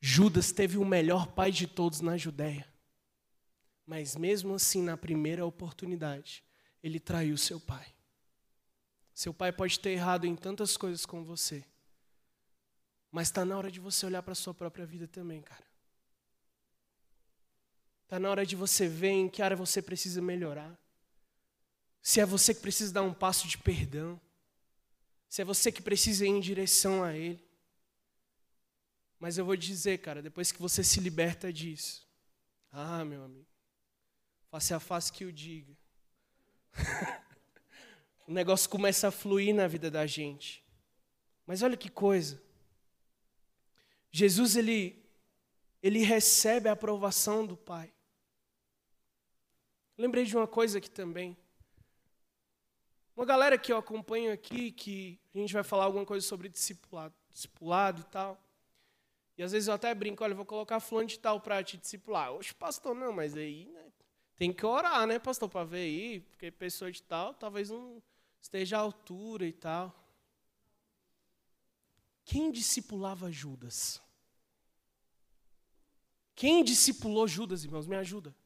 Judas 0.00 0.52
teve 0.52 0.78
o 0.78 0.84
melhor 0.84 1.26
pai 1.26 1.50
de 1.50 1.66
todos 1.66 2.00
na 2.00 2.16
Judéia. 2.16 2.72
Mas 3.84 4.14
mesmo 4.14 4.54
assim, 4.54 4.80
na 4.80 4.96
primeira 4.96 5.44
oportunidade, 5.44 6.44
ele 6.80 7.00
traiu 7.00 7.36
seu 7.36 7.58
pai. 7.58 7.92
Seu 9.12 9.34
pai 9.34 9.50
pode 9.50 9.80
ter 9.80 9.90
errado 9.90 10.24
em 10.24 10.36
tantas 10.36 10.76
coisas 10.76 11.04
com 11.04 11.24
você. 11.24 11.64
Mas 13.10 13.28
está 13.28 13.44
na 13.44 13.56
hora 13.56 13.70
de 13.70 13.80
você 13.80 14.04
olhar 14.06 14.22
para 14.22 14.32
a 14.32 14.36
sua 14.36 14.52
própria 14.52 14.84
vida 14.84 15.08
também, 15.08 15.40
cara. 15.40 15.66
Está 18.04 18.18
na 18.18 18.30
hora 18.30 18.46
de 18.46 18.56
você 18.56 18.88
ver 18.88 19.10
em 19.10 19.28
que 19.28 19.42
área 19.42 19.56
você 19.56 19.82
precisa 19.82 20.22
melhorar. 20.22 20.78
Se 22.00 22.20
é 22.20 22.26
você 22.26 22.54
que 22.54 22.60
precisa 22.60 22.92
dar 22.92 23.02
um 23.02 23.12
passo 23.12 23.46
de 23.46 23.58
perdão. 23.58 24.18
Se 25.28 25.42
é 25.42 25.44
você 25.44 25.70
que 25.70 25.82
precisa 25.82 26.24
ir 26.24 26.30
em 26.30 26.40
direção 26.40 27.04
a 27.04 27.14
Ele. 27.14 27.46
Mas 29.20 29.36
eu 29.36 29.44
vou 29.44 29.56
dizer, 29.56 29.98
cara, 29.98 30.22
depois 30.22 30.50
que 30.50 30.60
você 30.60 30.82
se 30.82 31.00
liberta 31.00 31.52
disso. 31.52 32.08
Ah, 32.70 33.04
meu 33.04 33.24
amigo. 33.24 33.46
Face 34.50 34.72
a 34.72 34.80
face 34.80 35.12
que 35.12 35.24
o 35.26 35.32
diga. 35.32 35.76
o 38.26 38.32
negócio 38.32 38.70
começa 38.70 39.08
a 39.08 39.10
fluir 39.10 39.54
na 39.54 39.66
vida 39.66 39.90
da 39.90 40.06
gente. 40.06 40.64
Mas 41.46 41.62
olha 41.62 41.76
que 41.76 41.90
coisa. 41.90 42.40
Jesus 44.10 44.56
ele 44.56 44.98
ele 45.82 46.00
recebe 46.00 46.68
a 46.68 46.72
aprovação 46.72 47.46
do 47.46 47.56
Pai. 47.56 47.92
Lembrei 49.96 50.24
de 50.24 50.36
uma 50.36 50.46
coisa 50.46 50.78
aqui 50.78 50.90
também. 50.90 51.36
Uma 53.16 53.24
galera 53.24 53.58
que 53.58 53.72
eu 53.72 53.76
acompanho 53.76 54.32
aqui, 54.32 54.70
que 54.70 55.18
a 55.34 55.38
gente 55.38 55.52
vai 55.52 55.64
falar 55.64 55.84
alguma 55.84 56.06
coisa 56.06 56.24
sobre 56.26 56.48
discipulado, 56.48 57.14
discipulado 57.30 58.00
e 58.00 58.04
tal. 58.04 58.40
E 59.36 59.42
às 59.42 59.52
vezes 59.52 59.68
eu 59.68 59.74
até 59.74 59.94
brinco, 59.94 60.22
olha, 60.22 60.34
vou 60.34 60.44
colocar 60.44 60.80
fulano 60.80 61.08
de 61.08 61.18
tal 61.18 61.40
para 61.40 61.62
te 61.62 61.76
discipular. 61.76 62.32
Oxe, 62.32 62.54
pastor, 62.54 62.94
não, 62.94 63.12
mas 63.12 63.36
aí 63.36 63.66
né, 63.66 63.92
tem 64.36 64.52
que 64.52 64.64
orar, 64.64 65.06
né, 65.06 65.18
pastor, 65.18 65.48
para 65.48 65.64
ver 65.64 65.78
aí, 65.78 66.20
porque 66.20 66.50
pessoa 66.50 66.90
de 66.90 67.02
tal 67.02 67.34
talvez 67.34 67.70
não 67.70 68.02
esteja 68.40 68.78
à 68.78 68.80
altura 68.80 69.46
e 69.46 69.52
tal. 69.52 69.94
Quem 72.28 72.52
discipulava 72.52 73.32
Judas? 73.32 74.02
Quem 76.34 76.62
discipulou 76.62 77.26
Judas, 77.26 77.64
irmãos? 77.64 77.86
Me 77.86 77.96
ajuda. 77.96 78.36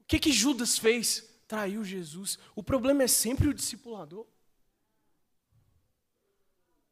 O 0.00 0.04
que, 0.04 0.18
que 0.18 0.30
Judas 0.30 0.76
fez? 0.76 1.24
Traiu 1.48 1.82
Jesus. 1.82 2.38
O 2.54 2.62
problema 2.62 3.04
é 3.04 3.08
sempre 3.08 3.48
o 3.48 3.54
discipulador. 3.54 4.26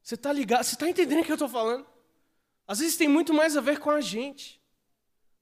Você 0.03 0.15
está 0.15 0.33
ligado? 0.33 0.65
Você 0.65 0.77
está 0.77 0.89
entendendo 0.89 1.21
o 1.21 1.25
que 1.25 1.31
eu 1.31 1.35
estou 1.35 1.47
falando? 1.49 1.87
Às 2.67 2.79
vezes 2.79 2.97
tem 2.97 3.07
muito 3.07 3.35
mais 3.35 3.55
a 3.55 3.61
ver 3.61 3.81
com 3.81 3.91
a 3.91 4.01
gente. 4.01 4.59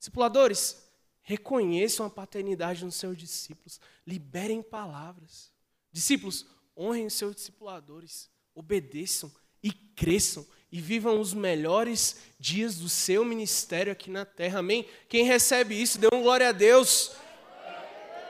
Discipuladores, 0.00 0.84
reconheçam 1.22 2.04
a 2.04 2.10
paternidade 2.10 2.84
nos 2.84 2.96
seus 2.96 3.16
discípulos. 3.16 3.80
Liberem 4.04 4.64
palavras. 4.64 5.52
Discípulos, 5.92 6.44
honrem 6.76 7.06
os 7.06 7.14
seus 7.14 7.36
discipuladores. 7.36 8.28
Obedeçam 8.52 9.32
e 9.62 9.72
cresçam 9.72 10.46
e 10.70 10.80
vivam 10.80 11.20
os 11.20 11.32
melhores 11.32 12.16
dias 12.38 12.76
do 12.76 12.88
seu 12.88 13.24
ministério 13.24 13.92
aqui 13.92 14.10
na 14.10 14.24
terra. 14.24 14.58
Amém? 14.58 14.86
Quem 15.08 15.24
recebe 15.24 15.80
isso, 15.80 15.98
dê 15.98 16.08
um 16.12 16.22
glória 16.22 16.48
a 16.48 16.52
Deus. 16.52 17.12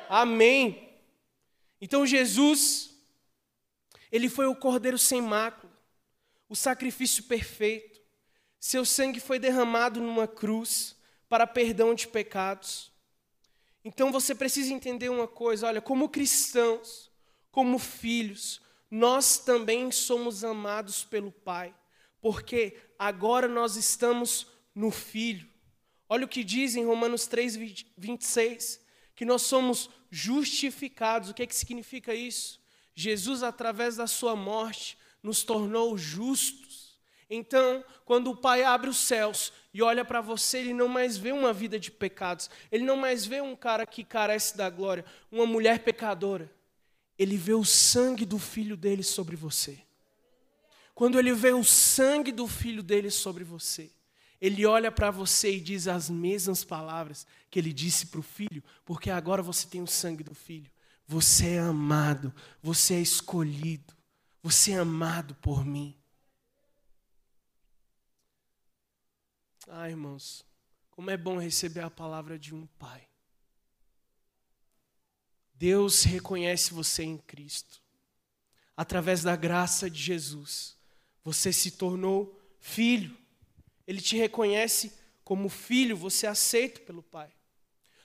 Amém. 0.09 0.89
Então 1.81 2.07
Jesus, 2.07 2.91
ele 4.11 4.29
foi 4.29 4.47
o 4.47 4.57
cordeiro 4.57 4.99
sem 4.99 5.21
mácula, 5.21 5.73
o 6.49 6.57
sacrifício 6.57 7.25
perfeito. 7.25 8.01
Seu 8.59 8.85
sangue 8.85 9.21
foi 9.21 9.39
derramado 9.39 10.01
numa 10.01 10.27
cruz 10.27 10.97
para 11.29 11.47
perdão 11.47 11.95
de 11.95 12.09
pecados. 12.09 12.91
Então 13.85 14.11
você 14.11 14.35
precisa 14.35 14.73
entender 14.73 15.09
uma 15.09 15.29
coisa, 15.29 15.67
olha, 15.67 15.81
como 15.81 16.09
cristãos, 16.09 17.11
como 17.51 17.79
filhos, 17.79 18.61
nós 18.91 19.39
também 19.39 19.91
somos 19.91 20.43
amados 20.45 21.05
pelo 21.05 21.31
Pai, 21.31 21.75
porque 22.21 22.77
agora 22.99 23.47
nós 23.47 23.77
estamos 23.77 24.47
no 24.75 24.91
Filho. 24.91 25.49
Olha 26.09 26.25
o 26.25 26.29
que 26.29 26.43
diz 26.43 26.75
em 26.75 26.87
Romanos 26.87 27.27
3, 27.27 27.85
26, 27.97 28.81
que 29.15 29.27
nós 29.27 29.43
somos 29.43 29.91
justificados. 30.11 31.29
O 31.29 31.35
que, 31.35 31.43
é 31.43 31.47
que 31.47 31.55
significa 31.55 32.15
isso? 32.15 32.61
Jesus, 32.95 33.43
através 33.43 33.97
da 33.97 34.07
sua 34.07 34.35
morte, 34.35 34.97
nos 35.23 35.43
tornou 35.43 35.99
justos. 35.99 36.99
Então, 37.29 37.85
quando 38.07 38.31
o 38.31 38.37
Pai 38.37 38.63
abre 38.63 38.89
os 38.89 38.97
céus 38.97 39.53
e 39.75 39.83
olha 39.83 40.03
para 40.03 40.23
você, 40.23 40.59
ele 40.59 40.73
não 40.73 40.89
mais 40.89 41.19
vê 41.19 41.31
uma 41.31 41.53
vida 41.53 41.79
de 41.79 41.91
pecados, 41.91 42.49
ele 42.73 42.85
não 42.85 42.97
mais 42.97 43.27
vê 43.27 43.43
um 43.43 43.55
cara 43.55 43.85
que 43.85 44.03
carece 44.03 44.57
da 44.57 44.71
glória, 44.71 45.05
uma 45.31 45.45
mulher 45.45 45.81
pecadora 45.81 46.51
ele 47.19 47.37
vê 47.37 47.55
o 47.55 47.65
sangue 47.65 48.25
do 48.25 48.39
filho 48.39 48.77
dele 48.77 49.03
sobre 49.03 49.35
você. 49.35 49.83
Quando 50.95 51.19
ele 51.19 51.33
vê 51.33 51.53
o 51.53 51.65
sangue 51.65 52.31
do 52.31 52.47
filho 52.47 52.83
dele 52.83 53.11
sobre 53.11 53.45
você, 53.45 53.91
ele 54.41 54.65
olha 54.65 54.93
para 54.93 55.11
você 55.11 55.57
e 55.57 55.61
diz 55.61 55.89
as 55.89 56.09
mesmas 56.09 56.63
palavras 56.63 57.27
que 57.51 57.59
ele 57.59 57.73
disse 57.73 58.07
para 58.07 58.21
o 58.21 58.23
filho, 58.23 58.63
porque 58.85 59.11
agora 59.11 59.43
você 59.43 59.67
tem 59.67 59.83
o 59.83 59.87
sangue 59.87 60.23
do 60.23 60.35
filho. 60.35 60.71
Você 61.07 61.55
é 61.55 61.59
amado, 61.59 62.33
você 62.63 62.95
é 62.95 63.01
escolhido, 63.01 63.95
você 64.43 64.73
é 64.73 64.79
amado 64.79 65.35
por 65.37 65.65
mim. 65.65 65.97
Ah, 69.69 69.89
irmãos, 69.89 70.45
como 70.91 71.11
é 71.11 71.17
bom 71.17 71.39
receber 71.39 71.81
a 71.81 71.91
palavra 71.91 72.39
de 72.39 72.55
um 72.55 72.67
pai. 72.79 73.08
Deus 75.59 76.05
reconhece 76.05 76.73
você 76.73 77.03
em 77.03 77.19
Cristo. 77.19 77.83
Através 78.77 79.25
da 79.25 79.35
graça 79.35 79.91
de 79.91 80.01
Jesus, 80.01 80.77
você 81.25 81.53
se 81.53 81.73
tornou 81.73 82.41
filho. 82.61 83.17
Ele 83.85 84.01
te 84.01 84.17
reconhece 84.17 84.93
como 85.25 85.49
filho, 85.49 85.97
você 85.97 86.27
é 86.27 86.29
aceito 86.29 86.83
pelo 86.83 87.03
Pai. 87.03 87.29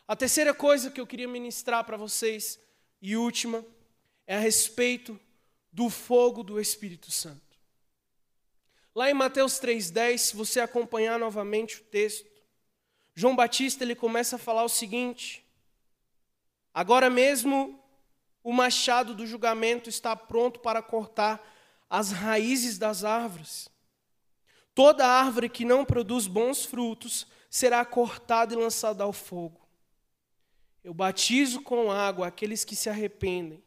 A 0.08 0.16
terceira 0.16 0.52
coisa 0.52 0.90
que 0.90 1.00
eu 1.00 1.06
queria 1.06 1.28
ministrar 1.28 1.84
para 1.86 1.96
vocês, 1.96 2.60
e 3.00 3.16
última, 3.16 3.64
é 4.26 4.36
a 4.36 4.40
respeito 4.40 5.20
do 5.72 5.92
fogo 5.92 6.44
do 6.44 6.60
Espírito 6.60 7.12
Santo. 7.12 7.42
Lá 8.96 9.12
em 9.12 9.14
Mateus 9.14 9.54
3,10, 9.60 10.18
se 10.18 10.36
você 10.36 10.60
acompanhar 10.60 11.20
novamente 11.20 11.78
o 11.78 11.84
texto, 11.84 12.28
João 13.14 13.36
Batista 13.36 13.84
ele 13.84 13.96
começa 13.96 14.38
a 14.38 14.40
falar 14.40 14.64
o 14.64 14.70
seguinte: 14.70 15.43
Agora 16.74 17.10
mesmo 17.10 17.80
o 18.44 18.52
machado 18.52 19.14
do 19.14 19.28
julgamento 19.28 19.90
está 19.90 20.16
pronto 20.16 20.60
para 20.60 20.82
cortar 20.82 21.42
as 21.90 22.12
raízes 22.12 22.78
das 22.78 23.04
árvores. 23.04 23.70
Toda 24.74 25.06
árvore 25.06 25.48
que 25.48 25.64
não 25.64 25.86
produz 25.86 26.26
bons 26.26 26.66
frutos 26.66 27.28
será 27.50 27.86
cortada 27.86 28.54
e 28.54 28.58
lançada 28.58 29.04
ao 29.04 29.14
fogo. 29.14 29.62
Eu 30.84 30.94
batizo 30.94 31.62
com 31.62 31.92
água 31.92 32.28
aqueles 32.28 32.66
que 32.66 32.76
se 32.76 32.90
arrependem. 32.90 33.64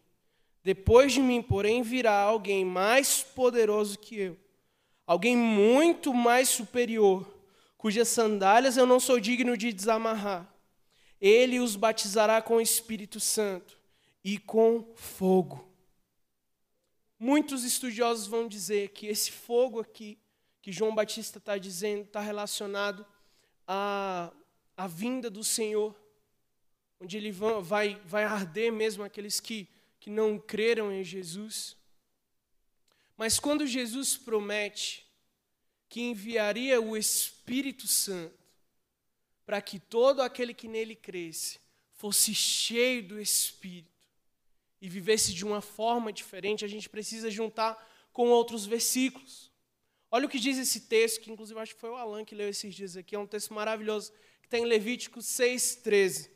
Depois 0.62 1.12
de 1.12 1.20
mim, 1.20 1.40
porém, 1.40 1.80
virá 1.80 2.20
alguém 2.20 2.64
mais 2.64 3.22
poderoso 3.22 3.96
que 3.96 4.18
eu, 4.18 4.36
alguém 5.06 5.36
muito 5.36 6.12
mais 6.12 6.48
superior, 6.48 7.24
cujas 7.78 8.08
sandálias 8.08 8.76
eu 8.76 8.84
não 8.84 8.98
sou 8.98 9.20
digno 9.20 9.56
de 9.56 9.72
desamarrar. 9.72 10.52
Ele 11.20 11.60
os 11.60 11.76
batizará 11.76 12.42
com 12.42 12.56
o 12.56 12.60
Espírito 12.60 13.18
Santo 13.18 13.78
e 14.22 14.38
com 14.38 14.92
fogo. 14.94 15.66
Muitos 17.18 17.64
estudiosos 17.64 18.26
vão 18.26 18.46
dizer 18.46 18.90
que 18.90 19.06
esse 19.06 19.32
fogo 19.32 19.80
aqui, 19.80 20.18
que 20.60 20.70
João 20.70 20.94
Batista 20.94 21.38
está 21.38 21.56
dizendo, 21.56 22.02
está 22.02 22.20
relacionado 22.20 23.06
à, 23.66 24.32
à 24.76 24.86
vinda 24.86 25.30
do 25.30 25.42
Senhor, 25.42 25.94
onde 27.00 27.16
ele 27.16 27.32
vai, 27.32 27.94
vai 28.04 28.24
arder 28.24 28.70
mesmo 28.70 29.02
aqueles 29.02 29.40
que, 29.40 29.68
que 29.98 30.10
não 30.10 30.38
creram 30.38 30.92
em 30.92 31.02
Jesus. 31.02 31.76
Mas 33.16 33.38
quando 33.38 33.66
Jesus 33.66 34.16
promete 34.16 35.06
que 35.88 36.02
enviaria 36.02 36.80
o 36.80 36.96
Espírito 36.96 37.86
Santo, 37.86 38.45
para 39.46 39.62
que 39.62 39.78
todo 39.78 40.20
aquele 40.20 40.52
que 40.52 40.66
nele 40.66 40.96
cresce 40.96 41.60
fosse 41.92 42.34
cheio 42.34 43.06
do 43.06 43.20
Espírito 43.20 43.88
e 44.82 44.88
vivesse 44.88 45.32
de 45.32 45.44
uma 45.44 45.60
forma 45.60 46.12
diferente, 46.12 46.64
a 46.64 46.68
gente 46.68 46.88
precisa 46.88 47.30
juntar 47.30 47.74
com 48.12 48.28
outros 48.28 48.66
versículos. 48.66 49.50
Olha 50.10 50.26
o 50.26 50.28
que 50.28 50.38
diz 50.38 50.58
esse 50.58 50.80
texto, 50.80 51.20
que 51.20 51.30
inclusive 51.30 51.58
acho 51.60 51.74
que 51.74 51.80
foi 51.80 51.90
o 51.90 51.96
Alan 51.96 52.24
que 52.24 52.34
leu 52.34 52.48
esses 52.48 52.74
dias 52.74 52.96
aqui, 52.96 53.14
é 53.14 53.18
um 53.18 53.26
texto 53.26 53.54
maravilhoso, 53.54 54.12
que 54.40 54.46
está 54.46 54.58
em 54.58 54.64
Levítico 54.64 55.20
6,13. 55.20 56.28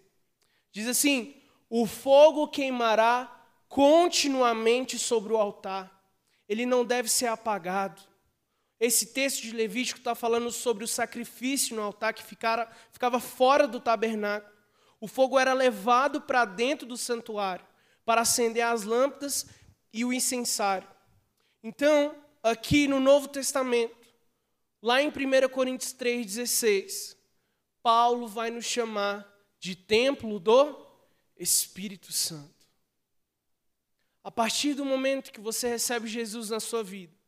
Diz 0.72 0.86
assim: 0.86 1.34
O 1.68 1.86
fogo 1.86 2.48
queimará 2.48 3.36
continuamente 3.68 4.98
sobre 4.98 5.32
o 5.32 5.36
altar, 5.36 6.04
ele 6.48 6.64
não 6.64 6.84
deve 6.84 7.08
ser 7.08 7.26
apagado. 7.26 8.09
Esse 8.80 9.06
texto 9.06 9.42
de 9.42 9.52
Levítico 9.52 9.98
está 9.98 10.14
falando 10.14 10.50
sobre 10.50 10.82
o 10.82 10.88
sacrifício 10.88 11.76
no 11.76 11.82
altar 11.82 12.14
que 12.14 12.24
ficara, 12.24 12.66
ficava 12.90 13.20
fora 13.20 13.68
do 13.68 13.78
tabernáculo. 13.78 14.50
O 14.98 15.06
fogo 15.06 15.38
era 15.38 15.52
levado 15.52 16.22
para 16.22 16.46
dentro 16.46 16.86
do 16.86 16.96
santuário 16.96 17.66
para 18.06 18.22
acender 18.22 18.64
as 18.64 18.82
lâmpadas 18.82 19.46
e 19.92 20.02
o 20.02 20.12
incensário. 20.12 20.88
Então, 21.62 22.16
aqui 22.42 22.88
no 22.88 22.98
Novo 22.98 23.28
Testamento, 23.28 23.94
lá 24.82 25.02
em 25.02 25.08
1 25.08 25.48
Coríntios 25.50 25.92
3,16, 25.92 27.16
Paulo 27.82 28.26
vai 28.26 28.50
nos 28.50 28.64
chamar 28.64 29.30
de 29.58 29.76
templo 29.76 30.40
do 30.40 30.86
Espírito 31.36 32.12
Santo. 32.12 32.66
A 34.24 34.30
partir 34.30 34.72
do 34.72 34.84
momento 34.84 35.32
que 35.32 35.40
você 35.40 35.68
recebe 35.68 36.08
Jesus 36.08 36.48
na 36.48 36.60
sua 36.60 36.82
vida, 36.82 37.19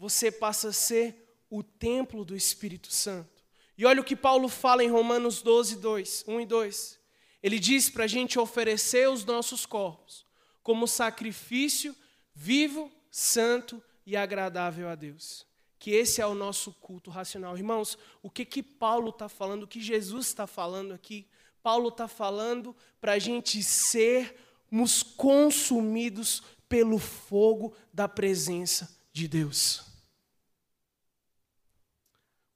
você 0.00 0.32
passa 0.32 0.68
a 0.68 0.72
ser 0.72 1.30
o 1.50 1.62
templo 1.62 2.24
do 2.24 2.34
Espírito 2.34 2.90
Santo. 2.90 3.44
E 3.76 3.84
olha 3.84 4.00
o 4.00 4.04
que 4.04 4.16
Paulo 4.16 4.48
fala 4.48 4.82
em 4.82 4.88
Romanos 4.88 5.42
12, 5.42 5.76
2, 5.76 6.24
1 6.26 6.40
e 6.40 6.46
2. 6.46 6.98
Ele 7.42 7.58
diz 7.58 7.90
para 7.90 8.04
a 8.04 8.06
gente 8.06 8.38
oferecer 8.38 9.10
os 9.10 9.26
nossos 9.26 9.66
corpos 9.66 10.24
como 10.62 10.88
sacrifício 10.88 11.94
vivo, 12.34 12.90
santo 13.10 13.82
e 14.06 14.16
agradável 14.16 14.88
a 14.88 14.94
Deus. 14.94 15.46
Que 15.78 15.90
esse 15.90 16.22
é 16.22 16.26
o 16.26 16.34
nosso 16.34 16.72
culto 16.72 17.10
racional. 17.10 17.54
Irmãos, 17.58 17.98
o 18.22 18.30
que, 18.30 18.46
que 18.46 18.62
Paulo 18.62 19.10
está 19.10 19.28
falando, 19.28 19.64
o 19.64 19.68
que 19.68 19.82
Jesus 19.82 20.28
está 20.28 20.46
falando 20.46 20.94
aqui? 20.94 21.28
Paulo 21.62 21.88
está 21.88 22.08
falando 22.08 22.74
para 23.02 23.12
a 23.12 23.18
gente 23.18 23.62
sermos 23.62 25.02
consumidos 25.02 26.42
pelo 26.70 26.98
fogo 26.98 27.74
da 27.92 28.08
presença 28.08 28.98
de 29.12 29.28
Deus. 29.28 29.89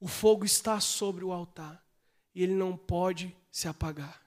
O 0.01 0.09
fogo 0.09 0.45
está 0.45 0.81
sobre 0.81 1.25
o 1.25 1.33
altar 1.33 1.85
e 2.35 2.43
ele 2.43 2.55
não 2.55 2.77
pode 2.77 3.35
se 3.51 3.69
apagar. 3.69 4.21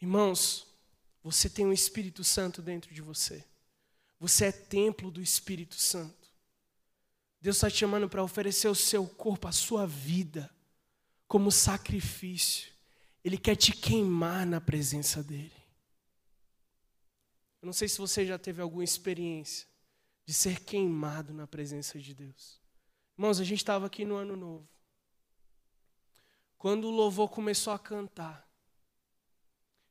Irmãos, 0.00 0.66
você 1.22 1.48
tem 1.48 1.66
um 1.66 1.72
Espírito 1.72 2.24
Santo 2.24 2.60
dentro 2.60 2.92
de 2.92 3.00
você. 3.00 3.44
Você 4.18 4.46
é 4.46 4.52
templo 4.52 5.10
do 5.10 5.20
Espírito 5.20 5.76
Santo. 5.76 6.28
Deus 7.40 7.56
está 7.56 7.68
te 7.68 7.78
chamando 7.78 8.08
para 8.08 8.22
oferecer 8.22 8.68
o 8.68 8.74
seu 8.74 9.06
corpo, 9.06 9.48
a 9.48 9.52
sua 9.52 9.86
vida, 9.86 10.48
como 11.26 11.50
sacrifício. 11.50 12.72
Ele 13.24 13.36
quer 13.36 13.56
te 13.56 13.72
queimar 13.72 14.46
na 14.46 14.60
presença 14.60 15.22
dEle. 15.22 15.52
Eu 17.60 17.66
não 17.66 17.72
sei 17.72 17.88
se 17.88 17.98
você 17.98 18.24
já 18.24 18.38
teve 18.38 18.62
alguma 18.62 18.84
experiência 18.84 19.66
de 20.24 20.32
ser 20.32 20.60
queimado 20.60 21.32
na 21.32 21.46
presença 21.46 21.98
de 21.98 22.14
Deus. 22.14 22.61
Irmãos, 23.22 23.38
a 23.38 23.44
gente 23.44 23.58
estava 23.58 23.86
aqui 23.86 24.04
no 24.04 24.16
Ano 24.16 24.34
Novo. 24.34 24.68
Quando 26.58 26.88
o 26.88 26.90
louvor 26.90 27.28
começou 27.28 27.72
a 27.72 27.78
cantar, 27.78 28.44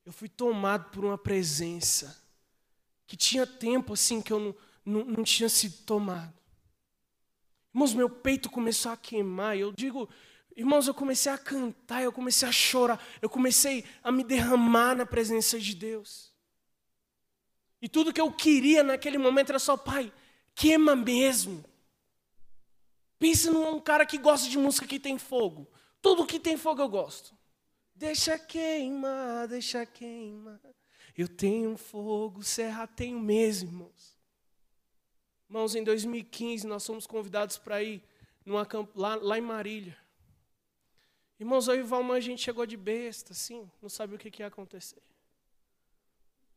eu 0.03 0.11
fui 0.11 0.27
tomado 0.27 0.91
por 0.91 1.05
uma 1.05 1.17
presença 1.17 2.21
que 3.07 3.15
tinha 3.15 3.47
tempo 3.47 3.93
assim 3.93 4.21
que 4.21 4.33
eu 4.33 4.37
não, 4.37 4.55
não, 4.83 5.05
não 5.05 5.23
tinha 5.23 5.47
sido 5.47 5.77
tomado. 5.85 6.33
Irmãos, 7.73 7.93
meu 7.93 8.09
peito 8.09 8.49
começou 8.49 8.91
a 8.91 8.97
queimar. 8.97 9.57
Eu 9.57 9.71
digo, 9.71 10.09
irmãos, 10.53 10.89
eu 10.89 10.93
comecei 10.93 11.31
a 11.31 11.37
cantar, 11.37 12.03
eu 12.03 12.11
comecei 12.11 12.45
a 12.45 12.51
chorar, 12.51 13.01
eu 13.21 13.29
comecei 13.29 13.85
a 14.03 14.11
me 14.11 14.25
derramar 14.25 14.93
na 14.93 15.05
presença 15.05 15.57
de 15.57 15.73
Deus. 15.73 16.33
E 17.81 17.87
tudo 17.87 18.11
que 18.11 18.19
eu 18.19 18.29
queria 18.29 18.83
naquele 18.83 19.17
momento 19.17 19.51
era 19.51 19.59
só, 19.59 19.77
pai, 19.77 20.11
queima 20.53 20.97
mesmo. 20.97 21.70
Pensa 23.21 23.51
num 23.51 23.79
cara 23.79 24.03
que 24.03 24.17
gosta 24.17 24.49
de 24.49 24.57
música 24.57 24.87
que 24.87 24.99
tem 24.99 25.19
fogo. 25.19 25.71
Tudo 26.01 26.25
que 26.25 26.39
tem 26.39 26.57
fogo 26.57 26.81
eu 26.81 26.89
gosto. 26.89 27.37
Deixa 27.93 28.39
queimar, 28.39 29.47
deixa 29.47 29.85
queimar. 29.85 30.59
Eu 31.15 31.27
tenho 31.27 31.77
fogo, 31.77 32.41
serra 32.41 32.87
tenho 32.87 33.19
mesmo, 33.19 33.69
irmãos. 33.69 34.17
Irmãos, 35.47 35.75
em 35.75 35.83
2015 35.83 36.65
nós 36.65 36.83
fomos 36.83 37.05
convidados 37.05 37.59
para 37.59 37.83
ir 37.83 38.03
numa, 38.43 38.67
lá, 38.95 39.13
lá 39.13 39.37
em 39.37 39.41
Marília. 39.41 39.95
Irmãos, 41.39 41.69
aí 41.69 41.79
o 41.79 41.85
Valmar 41.85 42.17
a 42.17 42.21
gente 42.21 42.41
chegou 42.41 42.65
de 42.65 42.75
besta, 42.75 43.33
assim, 43.33 43.69
não 43.79 43.89
sabia 43.89 44.15
o 44.15 44.19
que, 44.19 44.31
que 44.31 44.41
ia 44.41 44.47
acontecer. 44.47 45.03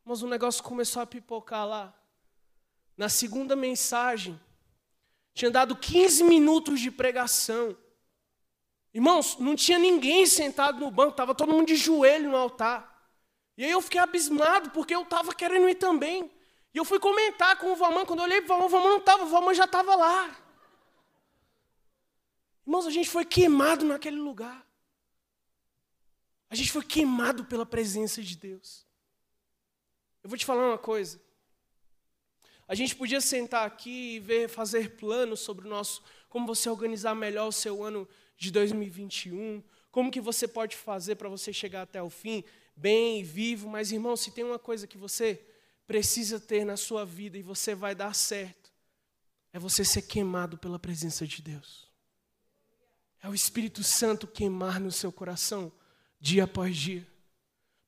Mas 0.02 0.22
o 0.22 0.26
negócio 0.26 0.64
começou 0.64 1.02
a 1.02 1.06
pipocar 1.06 1.66
lá. 1.66 1.94
Na 2.96 3.10
segunda 3.10 3.54
mensagem, 3.54 4.40
tinha 5.34 5.50
dado 5.50 5.76
15 5.76 6.24
minutos 6.24 6.80
de 6.80 6.90
pregação. 6.90 7.76
Irmãos, 8.94 9.36
não 9.38 9.56
tinha 9.56 9.78
ninguém 9.78 10.24
sentado 10.24 10.78
no 10.78 10.90
banco, 10.90 11.10
estava 11.10 11.34
todo 11.34 11.52
mundo 11.52 11.66
de 11.66 11.74
joelho 11.74 12.30
no 12.30 12.36
altar. 12.36 12.94
E 13.56 13.64
aí 13.64 13.70
eu 13.70 13.82
fiquei 13.82 14.00
abismado, 14.00 14.70
porque 14.70 14.94
eu 14.94 15.02
estava 15.02 15.34
querendo 15.34 15.68
ir 15.68 15.74
também. 15.74 16.30
E 16.72 16.78
eu 16.78 16.84
fui 16.84 17.00
comentar 17.00 17.58
com 17.58 17.72
o 17.72 17.76
Valmã, 17.76 18.06
quando 18.06 18.20
eu 18.20 18.24
olhei 18.24 18.40
para 18.40 18.54
o 18.54 18.58
Valmã, 18.58 18.66
o 18.66 18.68
Valmã 18.68 18.88
não 18.90 18.98
estava, 18.98 19.24
o 19.24 19.28
Valmã 19.28 19.52
já 19.52 19.64
estava 19.64 19.96
lá. 19.96 20.36
Irmãos, 22.64 22.86
a 22.86 22.90
gente 22.90 23.10
foi 23.10 23.24
queimado 23.24 23.84
naquele 23.84 24.16
lugar. 24.16 24.64
A 26.48 26.54
gente 26.54 26.70
foi 26.70 26.84
queimado 26.84 27.44
pela 27.44 27.66
presença 27.66 28.22
de 28.22 28.36
Deus. 28.36 28.86
Eu 30.22 30.28
vou 30.28 30.38
te 30.38 30.46
falar 30.46 30.68
uma 30.68 30.78
coisa. 30.78 31.20
A 32.66 32.74
gente 32.74 32.96
podia 32.96 33.20
sentar 33.20 33.66
aqui 33.66 34.16
e 34.16 34.20
ver, 34.20 34.48
fazer 34.48 34.96
planos 34.96 35.40
sobre 35.40 35.66
o 35.66 35.70
nosso, 35.70 36.02
como 36.28 36.46
você 36.46 36.68
organizar 36.68 37.14
melhor 37.14 37.48
o 37.48 37.52
seu 37.52 37.82
ano 37.82 38.08
de 38.36 38.50
2021, 38.50 39.62
como 39.90 40.10
que 40.10 40.20
você 40.20 40.48
pode 40.48 40.76
fazer 40.76 41.16
para 41.16 41.28
você 41.28 41.52
chegar 41.52 41.82
até 41.82 42.02
o 42.02 42.10
fim 42.10 42.42
bem 42.76 43.22
vivo, 43.22 43.68
mas 43.68 43.92
irmão, 43.92 44.16
se 44.16 44.30
tem 44.30 44.44
uma 44.44 44.58
coisa 44.58 44.86
que 44.86 44.98
você 44.98 45.40
precisa 45.86 46.40
ter 46.40 46.64
na 46.64 46.76
sua 46.76 47.04
vida 47.04 47.38
e 47.38 47.42
você 47.42 47.74
vai 47.74 47.94
dar 47.94 48.14
certo, 48.14 48.72
é 49.52 49.58
você 49.58 49.84
ser 49.84 50.02
queimado 50.02 50.58
pela 50.58 50.78
presença 50.78 51.26
de 51.26 51.40
Deus. 51.40 51.88
É 53.22 53.28
o 53.28 53.34
Espírito 53.34 53.82
Santo 53.82 54.26
queimar 54.26 54.80
no 54.80 54.90
seu 54.90 55.12
coração 55.12 55.72
dia 56.20 56.44
após 56.44 56.76
dia. 56.76 57.06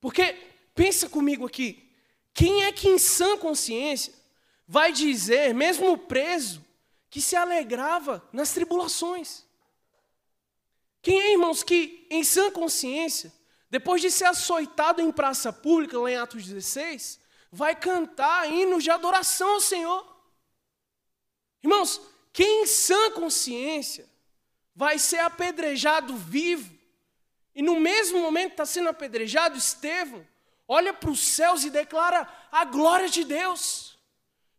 Porque 0.00 0.32
pensa 0.74 1.08
comigo 1.08 1.44
aqui, 1.46 1.90
quem 2.32 2.64
é 2.64 2.72
que 2.72 2.88
em 2.88 2.98
sã 2.98 3.36
consciência 3.36 4.12
vai 4.66 4.92
dizer, 4.92 5.55
mesmo 5.55 5.96
preso, 5.96 6.64
que 7.09 7.20
se 7.20 7.37
alegrava 7.37 8.26
nas 8.33 8.52
tribulações? 8.52 9.44
Quem 11.00 11.20
é, 11.20 11.33
irmãos, 11.33 11.62
que 11.62 12.07
em 12.11 12.24
sã 12.24 12.50
consciência, 12.50 13.33
depois 13.70 14.02
de 14.02 14.11
ser 14.11 14.24
açoitado 14.24 15.00
em 15.00 15.12
praça 15.12 15.52
pública, 15.52 15.98
lá 15.98 16.11
em 16.11 16.16
Atos 16.16 16.44
16, 16.44 17.20
vai 17.52 17.76
cantar 17.76 18.50
hinos 18.50 18.83
de 18.83 18.90
adoração 18.90 19.55
ao 19.55 19.61
Senhor? 19.61 20.16
Irmãos, 21.62 22.00
quem 22.33 22.62
em 22.62 22.66
sã 22.66 23.11
consciência 23.12 24.09
vai 24.74 24.98
ser 24.98 25.18
apedrejado 25.18 26.16
vivo, 26.16 26.76
e 27.55 27.62
no 27.62 27.81
mesmo 27.81 28.18
momento 28.18 28.50
está 28.52 28.66
sendo 28.66 28.88
apedrejado, 28.88 29.57
Estevão, 29.57 30.26
olha 30.68 30.92
para 30.92 31.11
os 31.11 31.20
céus 31.20 31.64
e 31.64 31.70
declara 31.70 32.29
a 32.52 32.64
glória 32.64 33.09
de 33.09 33.24
Deus. 33.24 33.86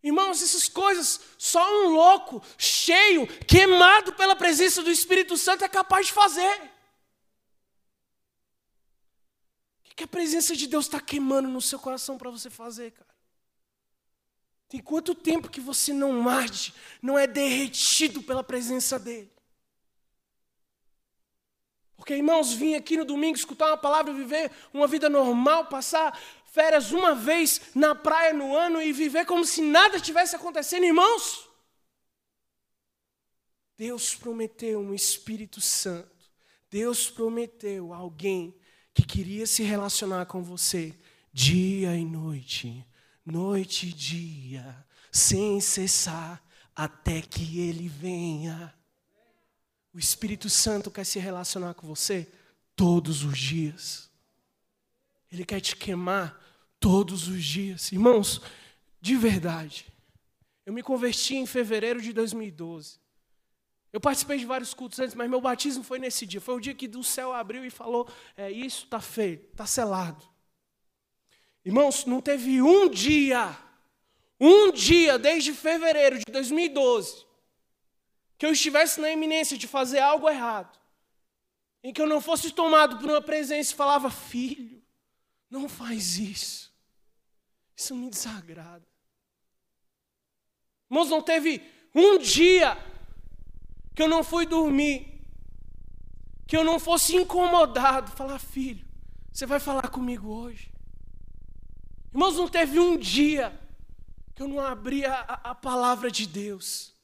Irmãos, 0.04 0.42
essas 0.42 0.70
coisas 0.70 1.20
só 1.38 1.64
um 1.84 1.90
louco, 1.90 2.42
cheio, 2.58 3.28
queimado 3.46 4.14
pela 4.14 4.36
presença 4.36 4.84
do 4.84 4.92
Espírito 4.92 5.38
Santo 5.38 5.64
é 5.64 5.70
capaz 5.70 6.08
de 6.08 6.14
fazer. 6.14 6.72
O 9.92 9.96
que 9.96 10.04
a 10.04 10.08
presença 10.08 10.56
de 10.56 10.68
Deus 10.68 10.86
está 10.86 11.02
queimando 11.02 11.48
no 11.50 11.62
seu 11.62 11.80
coração 11.80 12.18
para 12.18 12.30
você 12.30 12.50
fazer, 12.50 12.92
cara? 12.92 13.18
Tem 14.70 14.82
quanto 14.82 15.16
tempo 15.16 15.50
que 15.50 15.62
você 15.62 15.94
não 15.94 16.28
arde, 16.28 16.74
não 17.02 17.18
é 17.18 17.26
derretido 17.26 18.22
pela 18.22 18.44
presença 18.44 19.00
dEle? 19.00 19.32
Porque, 21.96 22.14
irmãos, 22.14 22.54
vim 22.54 22.76
aqui 22.76 22.96
no 22.96 23.04
domingo 23.04 23.36
escutar 23.36 23.68
uma 23.68 23.78
palavra, 23.78 24.14
viver 24.14 24.52
uma 24.72 24.88
vida 24.88 25.10
normal, 25.10 25.66
passar 25.66 26.18
férias 26.58 26.91
uma 26.91 27.13
vez 27.13 27.62
na 27.76 27.93
praia 27.93 28.34
no 28.34 28.58
ano 28.58 28.82
e 28.82 28.91
viver 28.91 29.28
como 29.28 29.46
se 29.46 29.62
nada 29.62 30.00
tivesse 30.00 30.36
acontecendo, 30.36 30.86
irmãos. 30.86 31.48
Deus 33.78 34.15
prometeu 34.15 34.80
um 34.80 34.91
Espírito 34.91 35.62
Santo. 35.62 36.10
Deus 36.67 37.12
prometeu 37.12 37.93
alguém 37.93 38.60
que 38.91 39.04
queria 39.04 39.46
se 39.46 39.62
relacionar 39.62 40.26
com 40.26 40.41
você 40.41 40.98
dia 41.32 41.96
e 41.96 42.04
noite, 42.04 42.84
noite 43.24 43.89
e 43.89 43.93
dia, 43.93 44.84
sem 45.12 45.62
cessar, 45.62 46.43
até 46.76 47.22
que 47.22 47.60
Ele 47.60 47.88
venha. 47.88 48.74
O 49.93 50.00
Espírito 50.00 50.50
Santo 50.50 50.89
quer 50.89 51.06
se 51.06 51.20
relacionar 51.20 51.76
com 51.76 51.86
você 51.86 52.28
todos 52.76 53.24
os 53.24 53.38
dias. 53.38 54.10
Ele 55.32 55.46
quer 55.46 55.60
te 55.60 55.76
queimar 55.76 56.47
todos 56.80 57.28
os 57.28 57.44
dias. 57.44 57.92
Irmãos, 57.92 58.42
de 59.02 59.16
verdade. 59.16 59.86
Eu 60.66 60.74
me 60.74 60.84
converti 60.84 61.36
em 61.36 61.46
fevereiro 61.46 62.02
de 62.02 62.12
2012. 62.12 63.00
Eu 63.94 64.02
participei 64.02 64.38
de 64.38 64.46
vários 64.46 64.74
cultos 64.74 65.00
antes, 65.00 65.16
mas 65.16 65.30
meu 65.30 65.40
batismo 65.40 65.84
foi 65.84 65.98
nesse 65.98 66.26
dia. 66.26 66.42
Foi 66.42 66.56
o 66.56 66.60
dia 66.60 66.74
que 66.74 66.88
do 66.88 67.04
céu 67.04 67.34
abriu 67.34 67.63
e 67.63 67.70
falou: 67.70 68.08
é 68.36 68.52
isso, 68.52 68.84
está 68.84 69.00
feito, 69.00 69.48
está 69.52 69.66
selado. 69.66 70.24
Irmãos, 71.63 72.06
não 72.06 72.22
teve 72.22 72.62
um 72.62 72.90
dia, 72.90 73.58
um 74.40 74.72
dia 74.72 75.18
desde 75.18 75.54
fevereiro 75.54 76.18
de 76.20 76.26
2012, 76.32 77.26
que 78.38 78.46
eu 78.46 78.52
estivesse 78.52 79.02
na 79.02 79.12
iminência 79.12 79.58
de 79.58 79.68
fazer 79.68 80.00
algo 80.00 80.30
errado, 80.30 80.78
em 81.84 81.92
que 81.92 82.02
eu 82.02 82.08
não 82.08 82.22
fosse 82.22 82.52
tomado 82.52 82.97
por 82.97 83.10
uma 83.10 83.22
presença 83.22 83.74
e 83.74 83.76
falava, 83.76 84.10
filho, 84.10 84.82
não 85.49 85.68
faz 85.68 86.18
isso. 86.18 86.66
Isso 87.78 87.95
me 87.95 88.09
desagrada. 88.09 88.86
Irmãos, 90.89 91.09
não 91.09 91.21
teve 91.21 91.61
um 91.93 92.17
dia 92.17 92.75
que 93.95 94.01
eu 94.01 94.07
não 94.07 94.23
fui 94.23 94.45
dormir, 94.45 95.23
que 96.47 96.57
eu 96.57 96.63
não 96.63 96.80
fosse 96.80 97.15
incomodado, 97.15 98.11
falar, 98.11 98.39
filho, 98.39 98.86
você 99.32 99.45
vai 99.45 99.59
falar 99.59 99.89
comigo 99.89 100.28
hoje? 100.30 100.71
Irmãos, 102.11 102.36
não 102.36 102.47
teve 102.47 102.80
um 102.80 102.97
dia 102.97 103.57
que 104.34 104.41
eu 104.41 104.47
não 104.47 104.59
abri 104.59 105.05
a, 105.05 105.21
a 105.21 105.55
palavra 105.55 106.09
de 106.09 106.25
Deus 106.25 106.97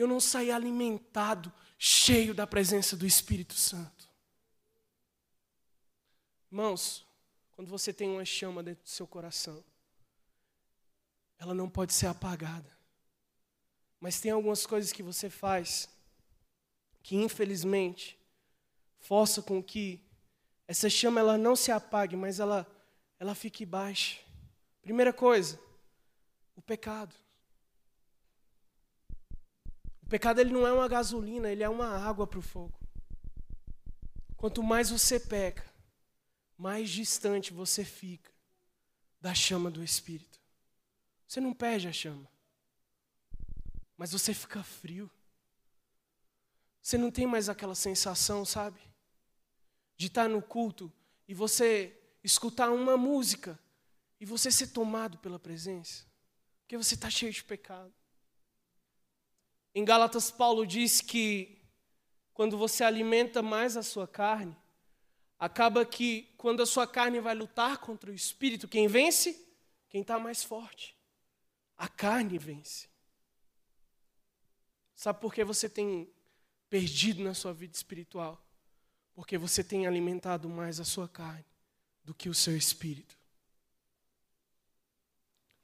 eu 0.00 0.06
não 0.06 0.20
sair 0.20 0.52
alimentado, 0.52 1.52
cheio 1.76 2.32
da 2.32 2.46
presença 2.46 2.96
do 2.96 3.06
Espírito 3.06 3.54
Santo. 3.54 4.08
Irmãos, 6.50 7.04
quando 7.52 7.68
você 7.68 7.92
tem 7.92 8.08
uma 8.08 8.24
chama 8.24 8.62
dentro 8.62 8.84
do 8.84 8.88
seu 8.88 9.06
coração, 9.06 9.62
ela 11.38 11.54
não 11.54 11.68
pode 11.68 11.92
ser 11.92 12.06
apagada. 12.06 12.70
Mas 14.00 14.20
tem 14.20 14.30
algumas 14.30 14.66
coisas 14.66 14.92
que 14.92 15.02
você 15.02 15.30
faz 15.30 15.88
que 17.02 17.16
infelizmente 17.16 18.18
força 18.98 19.40
com 19.40 19.62
que 19.62 20.04
essa 20.66 20.90
chama 20.90 21.20
ela 21.20 21.38
não 21.38 21.56
se 21.56 21.70
apague, 21.70 22.16
mas 22.16 22.38
ela 22.40 22.66
ela 23.18 23.34
fique 23.34 23.66
baixa. 23.66 24.20
Primeira 24.80 25.12
coisa, 25.12 25.58
o 26.54 26.62
pecado. 26.62 27.14
O 30.02 30.06
pecado 30.08 30.40
ele 30.40 30.52
não 30.52 30.66
é 30.66 30.72
uma 30.72 30.88
gasolina, 30.88 31.50
ele 31.50 31.62
é 31.62 31.68
uma 31.68 31.88
água 31.88 32.26
para 32.26 32.38
o 32.38 32.42
fogo. 32.42 32.78
Quanto 34.36 34.62
mais 34.62 34.88
você 34.88 35.18
peca, 35.18 35.64
mais 36.56 36.88
distante 36.90 37.52
você 37.52 37.84
fica 37.84 38.30
da 39.20 39.34
chama 39.34 39.70
do 39.70 39.82
Espírito. 39.82 40.37
Você 41.28 41.42
não 41.42 41.52
perde 41.52 41.86
a 41.86 41.92
chama, 41.92 42.26
mas 43.98 44.12
você 44.12 44.32
fica 44.32 44.62
frio. 44.62 45.10
Você 46.80 46.96
não 46.96 47.10
tem 47.10 47.26
mais 47.26 47.50
aquela 47.50 47.74
sensação, 47.74 48.46
sabe? 48.46 48.80
De 49.94 50.06
estar 50.06 50.26
no 50.26 50.40
culto 50.40 50.90
e 51.28 51.34
você 51.34 51.94
escutar 52.24 52.70
uma 52.70 52.96
música 52.96 53.58
e 54.18 54.24
você 54.24 54.50
ser 54.50 54.68
tomado 54.68 55.18
pela 55.18 55.38
presença, 55.38 56.06
porque 56.62 56.78
você 56.78 56.94
está 56.94 57.10
cheio 57.10 57.30
de 57.30 57.44
pecado. 57.44 57.92
Em 59.74 59.84
Gálatas, 59.84 60.30
Paulo 60.30 60.66
diz 60.66 61.02
que 61.02 61.60
quando 62.32 62.56
você 62.56 62.82
alimenta 62.82 63.42
mais 63.42 63.76
a 63.76 63.82
sua 63.82 64.08
carne, 64.08 64.56
acaba 65.38 65.84
que 65.84 66.32
quando 66.38 66.62
a 66.62 66.66
sua 66.66 66.86
carne 66.86 67.20
vai 67.20 67.34
lutar 67.34 67.76
contra 67.78 68.10
o 68.10 68.14
espírito, 68.14 68.66
quem 68.66 68.88
vence? 68.88 69.46
Quem 69.90 70.00
está 70.00 70.18
mais 70.18 70.42
forte. 70.42 70.97
A 71.78 71.86
carne 71.88 72.36
vence. 72.36 72.88
Sabe 74.96 75.20
por 75.20 75.32
que 75.32 75.44
você 75.44 75.68
tem 75.68 76.12
perdido 76.68 77.22
na 77.22 77.32
sua 77.32 77.54
vida 77.54 77.74
espiritual? 77.74 78.44
Porque 79.14 79.38
você 79.38 79.62
tem 79.62 79.86
alimentado 79.86 80.48
mais 80.48 80.80
a 80.80 80.84
sua 80.84 81.08
carne 81.08 81.44
do 82.04 82.12
que 82.12 82.28
o 82.28 82.34
seu 82.34 82.56
espírito. 82.56 83.16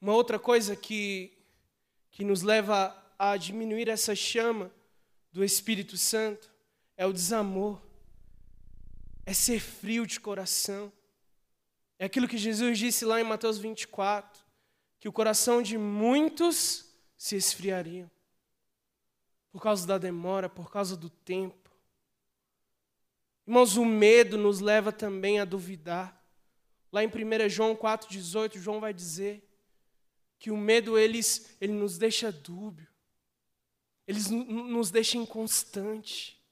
Uma 0.00 0.12
outra 0.12 0.38
coisa 0.38 0.76
que, 0.76 1.36
que 2.10 2.22
nos 2.22 2.42
leva 2.42 2.96
a 3.18 3.36
diminuir 3.36 3.88
essa 3.88 4.14
chama 4.14 4.70
do 5.32 5.42
Espírito 5.42 5.96
Santo 5.96 6.52
é 6.96 7.06
o 7.06 7.12
desamor, 7.12 7.82
é 9.26 9.32
ser 9.32 9.58
frio 9.58 10.06
de 10.06 10.20
coração. 10.20 10.92
É 11.98 12.04
aquilo 12.04 12.28
que 12.28 12.36
Jesus 12.36 12.78
disse 12.78 13.04
lá 13.04 13.20
em 13.20 13.24
Mateus 13.24 13.58
24, 13.58 14.43
que 15.04 15.08
o 15.10 15.12
coração 15.12 15.60
de 15.60 15.76
muitos 15.76 16.86
se 17.14 17.36
esfriariam 17.36 18.10
por 19.52 19.60
causa 19.60 19.86
da 19.86 19.98
demora, 19.98 20.48
por 20.48 20.72
causa 20.72 20.96
do 20.96 21.10
tempo. 21.10 21.70
Irmãos, 23.46 23.76
o 23.76 23.84
medo 23.84 24.38
nos 24.38 24.60
leva 24.60 24.90
também 24.90 25.38
a 25.38 25.44
duvidar. 25.44 26.18
Lá 26.90 27.04
em 27.04 27.06
1 27.06 27.50
João 27.50 27.76
4,18, 27.76 28.56
João 28.56 28.80
vai 28.80 28.94
dizer 28.94 29.46
que 30.38 30.50
o 30.50 30.56
medo 30.56 30.98
eles, 30.98 31.54
ele 31.60 31.74
nos 31.74 31.98
deixa 31.98 32.32
dúbio, 32.32 32.88
ele 34.06 34.20
nos 34.30 34.90
deixa 34.90 35.18
inconstante. 35.18 36.42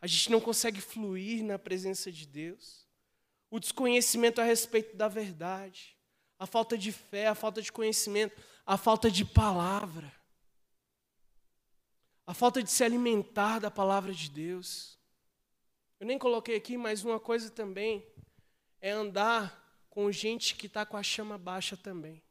A 0.00 0.06
gente 0.06 0.30
não 0.30 0.40
consegue 0.40 0.80
fluir 0.80 1.44
na 1.44 1.58
presença 1.58 2.10
de 2.10 2.26
Deus. 2.26 2.86
O 3.50 3.60
desconhecimento 3.60 4.40
a 4.40 4.44
respeito 4.44 4.96
da 4.96 5.06
verdade, 5.06 5.99
a 6.40 6.46
falta 6.46 6.78
de 6.78 6.90
fé, 6.90 7.26
a 7.26 7.34
falta 7.34 7.60
de 7.60 7.70
conhecimento, 7.70 8.34
a 8.64 8.78
falta 8.78 9.10
de 9.10 9.26
palavra, 9.26 10.10
a 12.26 12.32
falta 12.32 12.62
de 12.62 12.70
se 12.70 12.82
alimentar 12.82 13.58
da 13.58 13.70
palavra 13.70 14.14
de 14.14 14.30
Deus. 14.30 14.98
Eu 16.00 16.06
nem 16.06 16.18
coloquei 16.18 16.56
aqui, 16.56 16.78
mas 16.78 17.04
uma 17.04 17.20
coisa 17.20 17.50
também 17.50 18.10
é 18.80 18.90
andar 18.90 19.84
com 19.90 20.10
gente 20.10 20.54
que 20.54 20.66
está 20.66 20.86
com 20.86 20.96
a 20.96 21.02
chama 21.02 21.36
baixa 21.36 21.76
também. 21.76 22.22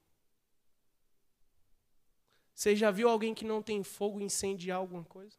Você 2.55 2.75
já 2.75 2.89
viu 2.89 3.07
alguém 3.07 3.35
que 3.35 3.45
não 3.45 3.61
tem 3.61 3.83
fogo 3.83 4.19
incendiar 4.19 4.79
alguma 4.79 5.03
coisa? 5.03 5.37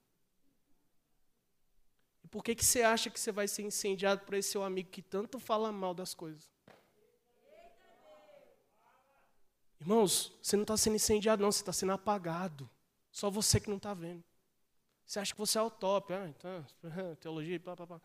E 2.22 2.28
por 2.28 2.44
que, 2.44 2.54
que 2.54 2.64
você 2.64 2.82
acha 2.82 3.10
que 3.10 3.18
você 3.18 3.32
vai 3.32 3.48
ser 3.48 3.62
incendiado 3.62 4.24
por 4.24 4.34
esse 4.34 4.50
seu 4.50 4.62
amigo 4.62 4.90
que 4.90 5.02
tanto 5.02 5.40
fala 5.40 5.72
mal 5.72 5.92
das 5.92 6.14
coisas? 6.14 6.48
Irmãos, 9.80 10.32
você 10.42 10.56
não 10.56 10.62
está 10.62 10.76
sendo 10.76 10.96
incendiado, 10.96 11.42
não, 11.42 11.50
você 11.50 11.62
está 11.62 11.72
sendo 11.72 11.92
apagado. 11.92 12.68
Só 13.10 13.30
você 13.30 13.58
que 13.58 13.70
não 13.70 13.78
está 13.78 13.94
vendo. 13.94 14.22
Você 15.06 15.18
acha 15.18 15.32
que 15.32 15.38
você 15.38 15.58
é 15.58 15.62
o 15.62 15.70
top, 15.70 16.12
ah, 16.12 16.28
então, 16.28 16.64
teologia, 17.20 17.58
pá, 17.58 17.74
pá, 17.74 17.86
pá. 17.86 18.00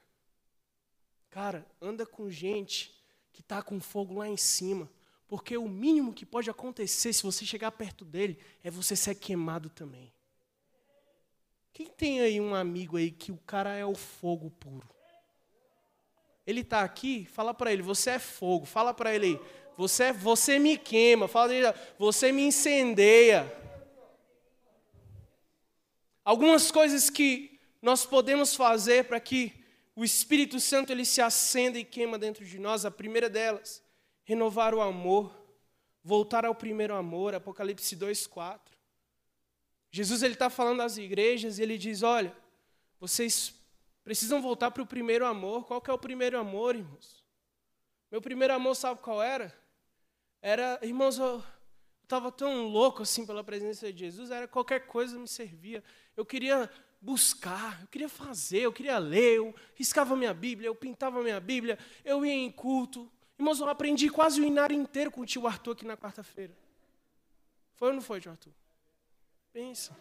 Cara, 1.29 1.67
anda 1.81 2.05
com 2.05 2.31
gente 2.31 2.91
que 3.31 3.41
está 3.41 3.61
com 3.61 3.79
fogo 3.79 4.15
lá 4.15 4.27
em 4.27 4.37
cima. 4.37 4.89
Porque 5.27 5.57
o 5.57 5.67
mínimo 5.67 6.13
que 6.13 6.25
pode 6.25 6.49
acontecer 6.49 7.11
se 7.11 7.23
você 7.23 7.45
chegar 7.45 7.71
perto 7.71 8.05
dele 8.05 8.39
é 8.63 8.71
você 8.71 8.95
ser 8.95 9.15
queimado 9.15 9.69
também. 9.69 10.13
Quem 11.73 11.87
tem 11.87 12.21
aí 12.21 12.39
um 12.39 12.55
amigo 12.55 12.95
aí 12.95 13.11
que 13.11 13.33
o 13.33 13.37
cara 13.39 13.75
é 13.75 13.85
o 13.85 13.95
fogo 13.95 14.49
puro? 14.49 14.87
Ele 16.47 16.61
está 16.61 16.81
aqui, 16.81 17.25
fala 17.25 17.53
para 17.53 17.73
ele, 17.73 17.81
você 17.81 18.11
é 18.11 18.19
fogo. 18.19 18.65
Fala 18.65 18.93
para 18.93 19.13
ele 19.13 19.25
aí, 19.25 19.41
você, 19.77 20.11
você 20.11 20.57
me 20.59 20.77
queima. 20.77 21.27
Fala 21.27 21.51
você 21.97 22.31
me 22.31 22.43
incendeia. 22.43 23.51
Algumas 26.23 26.71
coisas 26.71 27.09
que 27.09 27.59
nós 27.81 28.05
podemos 28.05 28.55
fazer 28.55 29.05
para 29.05 29.19
que 29.19 29.53
o 29.95 30.03
Espírito 30.03 30.59
Santo 30.59 30.91
ele 30.91 31.05
se 31.05 31.21
acenda 31.21 31.77
e 31.77 31.85
queima 31.85 32.17
dentro 32.17 32.43
de 32.43 32.57
nós. 32.57 32.83
A 32.83 32.91
primeira 32.91 33.29
delas, 33.29 33.83
renovar 34.23 34.73
o 34.73 34.81
amor, 34.81 35.31
voltar 36.03 36.45
ao 36.45 36.55
primeiro 36.55 36.95
amor, 36.95 37.35
Apocalipse 37.35 37.95
2:4. 37.95 38.59
Jesus 39.91 40.23
ele 40.23 40.33
está 40.33 40.49
falando 40.49 40.81
às 40.81 40.97
igrejas 40.97 41.59
e 41.59 41.63
ele 41.63 41.77
diz: 41.77 42.01
olha, 42.01 42.35
vocês 42.99 43.53
precisam 44.03 44.41
voltar 44.41 44.71
para 44.71 44.83
o 44.83 44.87
primeiro 44.87 45.25
amor. 45.25 45.65
Qual 45.65 45.79
que 45.79 45.89
é 45.89 45.93
o 45.93 45.97
primeiro 45.97 46.37
amor, 46.37 46.75
irmãos? 46.75 47.23
Meu 48.11 48.21
primeiro 48.21 48.53
amor, 48.53 48.75
sabe 48.75 49.01
qual 49.01 49.21
era? 49.21 49.53
Era, 50.47 50.77
irmãos, 50.83 51.17
eu 51.17 51.43
estava 52.03 52.31
tão 52.31 52.67
louco 52.67 53.01
assim 53.01 53.25
pela 53.25 53.43
presença 53.43 53.91
de 53.91 53.97
Jesus, 53.97 54.29
era 54.29 54.47
qualquer 54.47 54.85
coisa 54.85 55.17
me 55.17 55.27
servia. 55.27 55.83
Eu 56.15 56.23
queria 56.23 56.69
buscar, 57.01 57.81
eu 57.81 57.87
queria 57.87 58.07
fazer, 58.07 58.59
eu 58.59 58.71
queria 58.71 58.99
ler, 58.99 59.37
eu 59.37 59.55
riscava 59.73 60.15
minha 60.15 60.35
Bíblia, 60.35 60.67
eu 60.67 60.75
pintava 60.75 61.23
minha 61.23 61.39
Bíblia, 61.39 61.79
eu 62.03 62.23
ia 62.23 62.31
em 62.31 62.51
culto. 62.51 63.11
Irmãos, 63.39 63.59
eu 63.59 63.67
aprendi 63.67 64.07
quase 64.07 64.39
o 64.39 64.43
inário 64.43 64.77
inteiro 64.77 65.09
com 65.09 65.21
o 65.21 65.25
tio 65.25 65.47
Arthur 65.47 65.71
aqui 65.71 65.83
na 65.83 65.97
quarta-feira. 65.97 66.55
Foi 67.73 67.87
ou 67.87 67.95
não 67.95 68.01
foi, 68.03 68.21
tio 68.21 68.29
Arthur? 68.29 68.53
Pensa. 69.51 69.97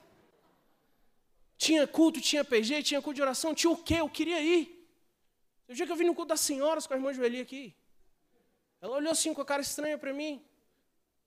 Tinha 1.56 1.86
culto, 1.86 2.20
tinha 2.20 2.44
PG, 2.44 2.82
tinha 2.82 3.00
culto 3.00 3.14
de 3.14 3.22
oração, 3.22 3.54
tinha 3.54 3.70
o 3.70 3.78
quê? 3.78 3.94
Eu 3.94 4.10
queria 4.10 4.42
ir. 4.42 4.86
O 5.66 5.72
dia 5.72 5.86
que 5.86 5.92
eu 5.92 5.96
vim 5.96 6.04
no 6.04 6.14
culto 6.14 6.28
das 6.28 6.40
senhoras 6.42 6.86
com 6.86 6.92
a 6.92 6.98
irmã 6.98 7.14
Joeli 7.14 7.40
aqui, 7.40 7.74
ela 8.84 8.96
olhou 8.96 9.12
assim 9.12 9.32
com 9.32 9.40
a 9.40 9.46
cara 9.46 9.62
estranha 9.62 9.96
para 9.96 10.12
mim. 10.12 10.44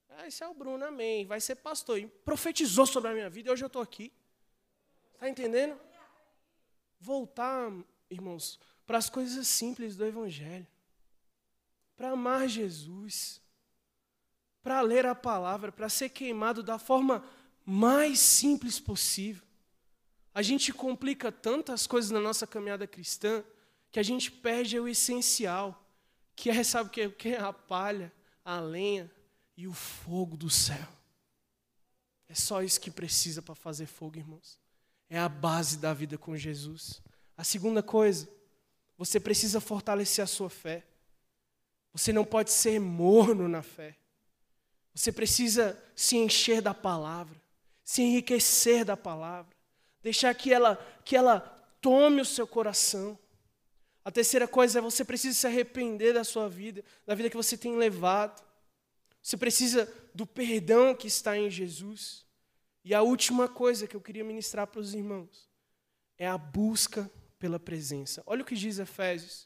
Ah, 0.09 0.27
esse 0.27 0.43
é 0.43 0.47
o 0.47 0.53
Bruno, 0.53 0.85
amém. 0.85 1.25
Vai 1.25 1.41
ser 1.41 1.55
pastor. 1.55 1.97
E 1.97 2.05
profetizou 2.05 2.85
sobre 2.85 3.09
a 3.09 3.13
minha 3.15 3.31
vida 3.31 3.49
e 3.49 3.51
hoje 3.51 3.63
eu 3.63 3.67
estou 3.67 3.81
aqui. 3.81 4.13
Está 5.15 5.27
entendendo? 5.27 5.75
Voltar, 6.99 7.71
irmãos, 8.11 8.59
para 8.85 8.99
as 8.99 9.09
coisas 9.09 9.47
simples 9.47 9.95
do 9.95 10.05
Evangelho. 10.05 10.67
Para 11.95 12.11
amar 12.11 12.47
Jesus. 12.47 13.41
Para 14.61 14.79
ler 14.81 15.07
a 15.07 15.15
palavra, 15.15 15.71
para 15.71 15.89
ser 15.89 16.09
queimado 16.09 16.61
da 16.61 16.77
forma 16.77 17.25
mais 17.65 18.19
simples 18.19 18.79
possível. 18.79 19.43
A 20.31 20.43
gente 20.43 20.71
complica 20.71 21.31
tantas 21.31 21.87
coisas 21.87 22.11
na 22.11 22.19
nossa 22.19 22.45
caminhada 22.45 22.85
cristã 22.85 23.43
que 23.91 23.99
a 23.99 24.03
gente 24.03 24.31
perde 24.31 24.79
o 24.79 24.87
essencial, 24.87 25.86
que 26.37 26.49
é, 26.49 26.63
sabe 26.63 26.87
o 26.87 26.91
que? 26.91 27.09
que 27.09 27.29
é 27.29 27.39
a 27.39 27.51
palha, 27.51 28.13
a 28.45 28.61
lenha 28.61 29.11
e 29.57 29.67
o 29.67 29.73
fogo 29.73 30.37
do 30.37 30.49
céu. 30.49 30.87
É 32.29 32.33
só 32.33 32.63
isso 32.63 32.79
que 32.79 32.89
precisa 32.89 33.41
para 33.41 33.55
fazer 33.55 33.87
fogo, 33.87 34.17
irmãos 34.17 34.57
é 35.09 35.17
a 35.17 35.29
base 35.29 35.77
da 35.77 35.93
vida 35.93 36.17
com 36.17 36.35
Jesus. 36.35 37.01
A 37.35 37.43
segunda 37.43 37.81
coisa, 37.81 38.27
você 38.97 39.19
precisa 39.19 39.61
fortalecer 39.61 40.23
a 40.23 40.27
sua 40.27 40.49
fé. 40.49 40.83
Você 41.93 42.11
não 42.11 42.25
pode 42.25 42.51
ser 42.51 42.79
morno 42.79 43.47
na 43.47 43.61
fé. 43.61 43.95
Você 44.93 45.11
precisa 45.11 45.81
se 45.95 46.17
encher 46.17 46.61
da 46.61 46.73
palavra, 46.73 47.39
se 47.83 48.01
enriquecer 48.01 48.83
da 48.83 48.97
palavra, 48.97 49.55
deixar 50.01 50.33
que 50.33 50.51
ela, 50.51 50.75
que 51.05 51.15
ela 51.15 51.39
tome 51.79 52.19
o 52.19 52.25
seu 52.25 52.47
coração. 52.47 53.17
A 54.07 54.11
terceira 54.11 54.47
coisa 54.47 54.79
é 54.79 54.81
você 54.81 55.03
precisa 55.03 55.37
se 55.37 55.45
arrepender 55.45 56.13
da 56.13 56.23
sua 56.23 56.47
vida, 56.47 56.81
da 57.05 57.13
vida 57.13 57.29
que 57.29 57.35
você 57.35 57.57
tem 57.57 57.75
levado. 57.75 58.41
Você 59.21 59.35
precisa 59.35 59.93
do 60.15 60.25
perdão 60.25 60.95
que 60.95 61.07
está 61.07 61.37
em 61.37 61.49
Jesus. 61.49 62.25
E 62.85 62.93
a 62.93 63.01
última 63.01 63.49
coisa 63.49 63.85
que 63.85 63.97
eu 63.97 63.99
queria 63.99 64.23
ministrar 64.23 64.65
para 64.65 64.79
os 64.79 64.93
irmãos 64.93 65.49
é 66.17 66.25
a 66.25 66.37
busca 66.37 67.11
pela 67.37 67.59
presença. 67.59 68.23
Olha 68.25 68.43
o 68.43 68.45
que 68.45 68.55
diz 68.55 68.79
Efésios 68.79 69.45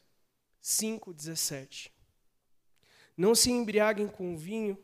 5:17. 0.60 1.90
Não 3.16 3.34
se 3.34 3.50
embriaguem 3.50 4.06
com 4.06 4.36
vinho, 4.36 4.78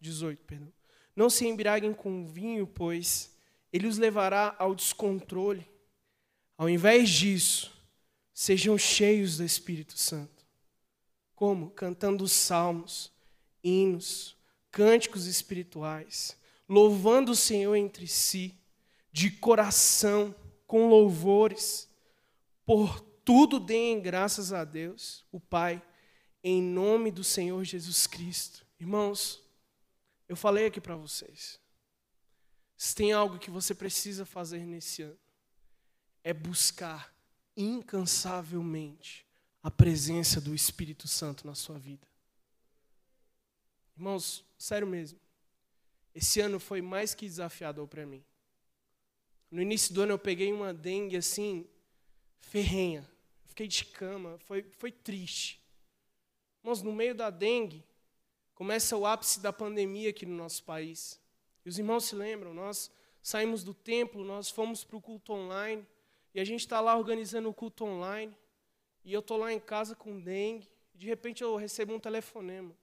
18, 0.00 0.44
perdão. 0.44 0.72
Não 1.16 1.28
se 1.28 1.44
embriaguem 1.48 1.92
com 1.92 2.28
vinho, 2.28 2.64
pois 2.64 3.36
ele 3.72 3.88
os 3.88 3.98
levará 3.98 4.54
ao 4.56 4.72
descontrole. 4.72 5.68
Ao 6.56 6.70
invés 6.70 7.10
disso, 7.10 7.79
sejam 8.40 8.78
cheios 8.78 9.36
do 9.36 9.44
Espírito 9.44 9.98
Santo. 9.98 10.46
Como? 11.34 11.68
Cantando 11.72 12.26
salmos, 12.26 13.12
hinos, 13.62 14.34
cânticos 14.70 15.26
espirituais, 15.26 16.38
louvando 16.66 17.32
o 17.32 17.36
Senhor 17.36 17.76
entre 17.76 18.06
si, 18.06 18.58
de 19.12 19.30
coração, 19.30 20.34
com 20.66 20.88
louvores. 20.88 21.86
Por 22.64 22.98
tudo 23.26 23.60
deem 23.60 24.00
graças 24.00 24.54
a 24.54 24.64
Deus, 24.64 25.22
o 25.30 25.38
Pai, 25.38 25.82
em 26.42 26.62
nome 26.62 27.10
do 27.10 27.22
Senhor 27.22 27.62
Jesus 27.62 28.06
Cristo. 28.06 28.66
Irmãos, 28.80 29.38
eu 30.26 30.34
falei 30.34 30.64
aqui 30.64 30.80
para 30.80 30.96
vocês. 30.96 31.60
Se 32.74 32.94
tem 32.94 33.12
algo 33.12 33.38
que 33.38 33.50
você 33.50 33.74
precisa 33.74 34.24
fazer 34.24 34.64
nesse 34.64 35.02
ano, 35.02 35.18
é 36.24 36.32
buscar 36.32 37.19
incansavelmente 37.62 39.26
a 39.62 39.70
presença 39.70 40.40
do 40.40 40.54
Espírito 40.54 41.06
Santo 41.06 41.46
na 41.46 41.54
sua 41.54 41.78
vida. 41.78 42.06
Irmãos, 43.96 44.44
sério 44.58 44.86
mesmo. 44.86 45.18
Esse 46.14 46.40
ano 46.40 46.58
foi 46.58 46.80
mais 46.80 47.14
que 47.14 47.26
desafiador 47.26 47.86
para 47.86 48.06
mim. 48.06 48.24
No 49.50 49.60
início 49.60 49.92
do 49.92 50.02
ano 50.02 50.12
eu 50.12 50.18
peguei 50.18 50.52
uma 50.52 50.72
dengue 50.72 51.16
assim, 51.16 51.66
ferrenha. 52.38 53.08
Fiquei 53.46 53.68
de 53.68 53.84
cama, 53.84 54.38
foi, 54.38 54.62
foi 54.78 54.90
triste. 54.90 55.60
Irmãos, 56.62 56.82
no 56.82 56.92
meio 56.92 57.14
da 57.14 57.30
dengue, 57.30 57.84
começa 58.54 58.96
o 58.96 59.06
ápice 59.06 59.40
da 59.40 59.52
pandemia 59.52 60.10
aqui 60.10 60.24
no 60.24 60.36
nosso 60.36 60.62
país. 60.64 61.20
E 61.64 61.68
os 61.68 61.78
irmãos 61.78 62.04
se 62.04 62.14
lembram, 62.14 62.54
nós 62.54 62.90
saímos 63.22 63.62
do 63.62 63.74
templo, 63.74 64.24
nós 64.24 64.48
fomos 64.48 64.82
para 64.84 64.96
o 64.96 65.00
culto 65.00 65.32
online, 65.32 65.86
e 66.34 66.40
a 66.40 66.44
gente 66.44 66.60
está 66.60 66.80
lá 66.80 66.96
organizando 66.96 67.48
o 67.48 67.54
culto 67.54 67.84
online, 67.84 68.36
e 69.04 69.12
eu 69.12 69.20
estou 69.20 69.36
lá 69.36 69.52
em 69.52 69.60
casa 69.60 69.94
com 69.94 70.20
dengue, 70.20 70.68
de 70.94 71.06
repente 71.06 71.42
eu 71.42 71.56
recebo 71.56 71.94
um 71.94 72.00
telefonema. 72.00 72.76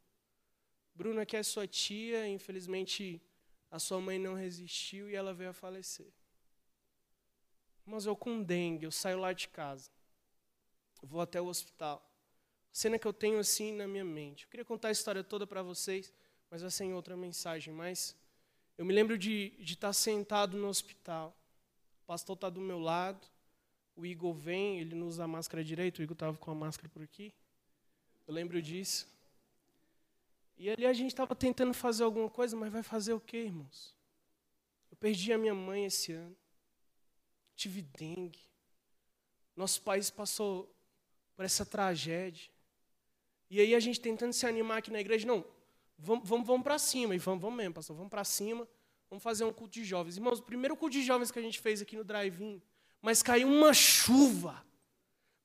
Bruna, 0.95 1.26
que 1.26 1.38
é 1.38 1.43
sua 1.43 1.68
tia, 1.68 2.28
infelizmente 2.28 3.22
a 3.70 3.78
sua 3.78 4.02
mãe 4.02 4.18
não 4.18 4.34
resistiu 4.34 5.10
e 5.10 5.16
ela 5.16 5.34
veio 5.34 5.52
a 5.52 5.54
falecer. 5.54 6.12
Mas 7.86 8.06
eu 8.06 8.16
com 8.16 8.41
dengue, 8.41 8.86
eu 8.86 8.91
saio 8.91 9.20
lá 9.20 9.32
de 9.32 9.48
casa, 9.48 9.91
vou 11.02 11.22
até 11.22 11.39
o 11.39 11.45
hospital. 11.45 12.04
Cena 12.72 13.00
que 13.00 13.08
eu 13.08 13.14
tenho 13.14 13.39
assim 13.39 13.72
na 13.74 13.88
minha 13.88 14.06
mente. 14.06 14.43
Eu 14.43 14.50
queria 14.50 14.66
contar 14.66 14.89
a 14.89 14.91
história 14.91 15.24
toda 15.24 15.48
para 15.48 15.64
vocês, 15.64 16.14
mas 16.50 16.62
vai 16.62 16.70
ser 16.70 16.84
em 16.84 16.93
outra 16.93 17.18
mensagem. 17.18 17.74
Mas 17.74 18.16
eu 18.78 18.86
me 18.86 18.93
lembro 18.93 19.18
de, 19.18 19.50
de 19.58 19.74
estar 19.74 19.93
sentado 19.93 20.56
no 20.56 20.68
hospital. 20.68 21.36
O 22.04 22.06
pastor 22.06 22.36
está 22.36 22.50
do 22.50 22.62
meu 22.62 22.78
lado. 22.78 23.28
O 23.98 24.06
Igor 24.06 24.34
vem, 24.34 24.80
ele 24.80 24.95
não 24.95 25.08
usa 25.08 25.24
a 25.24 25.28
máscara 25.28 25.64
direito. 25.64 26.00
O 26.00 26.04
Igor 26.04 26.14
estava 26.14 26.38
com 26.38 26.52
a 26.52 26.56
máscara 26.56 26.88
por 26.88 27.02
aqui. 27.02 27.34
Eu 28.28 28.34
lembro 28.34 28.62
disso. 28.62 29.10
E 30.56 30.70
ali 30.70 30.86
a 30.86 30.93
gente 30.93 31.10
estava 31.10 31.36
tentando 31.36 31.74
fazer 31.74 32.04
alguma 32.04 32.30
coisa, 32.30 32.56
mas 32.56 32.72
vai 32.72 32.84
fazer 32.84 33.14
o 33.14 33.20
quê, 33.20 33.38
irmãos? 33.38 33.95
Eu 34.91 34.98
perdi 34.98 35.34
a 35.34 35.38
minha 35.38 35.54
mãe 35.54 35.86
esse 35.86 36.12
ano. 36.12 36.38
Tive 37.56 37.82
dengue. 37.82 38.39
Nosso 39.56 39.82
país 39.82 40.12
passou 40.12 40.72
por 41.36 41.43
essa 41.43 41.66
tragédia. 41.66 42.50
E 43.50 43.60
aí 43.60 43.74
a 43.74 43.80
gente 43.80 44.00
tentando 44.00 44.34
se 44.34 44.45
animar 44.45 44.78
aqui 44.78 44.91
na 44.91 45.00
igreja, 45.00 45.26
não, 45.26 45.43
vamos, 45.98 46.28
vamos, 46.28 46.45
vamos 46.45 46.64
para 46.64 46.78
cima, 46.78 47.16
e 47.16 47.18
vamos, 47.18 47.41
vamos 47.41 47.58
mesmo, 47.58 47.74
pastor, 47.74 47.95
vamos 47.95 48.10
para 48.10 48.24
cima, 48.24 48.68
vamos 49.10 49.24
fazer 49.24 49.45
um 49.45 49.54
culto 49.54 49.74
de 49.74 49.86
jovens. 49.86 50.18
Irmãos, 50.18 50.39
o 50.39 50.43
primeiro 50.43 50.76
culto 50.76 50.93
de 50.93 51.04
jovens 51.04 51.32
que 51.32 51.39
a 51.39 51.41
gente 51.41 51.60
fez 51.60 51.82
aqui 51.82 51.95
no 51.95 52.04
drive-in, 52.04 52.62
mas 53.02 53.24
caiu 53.24 53.48
uma 53.48 53.74
chuva, 53.74 54.66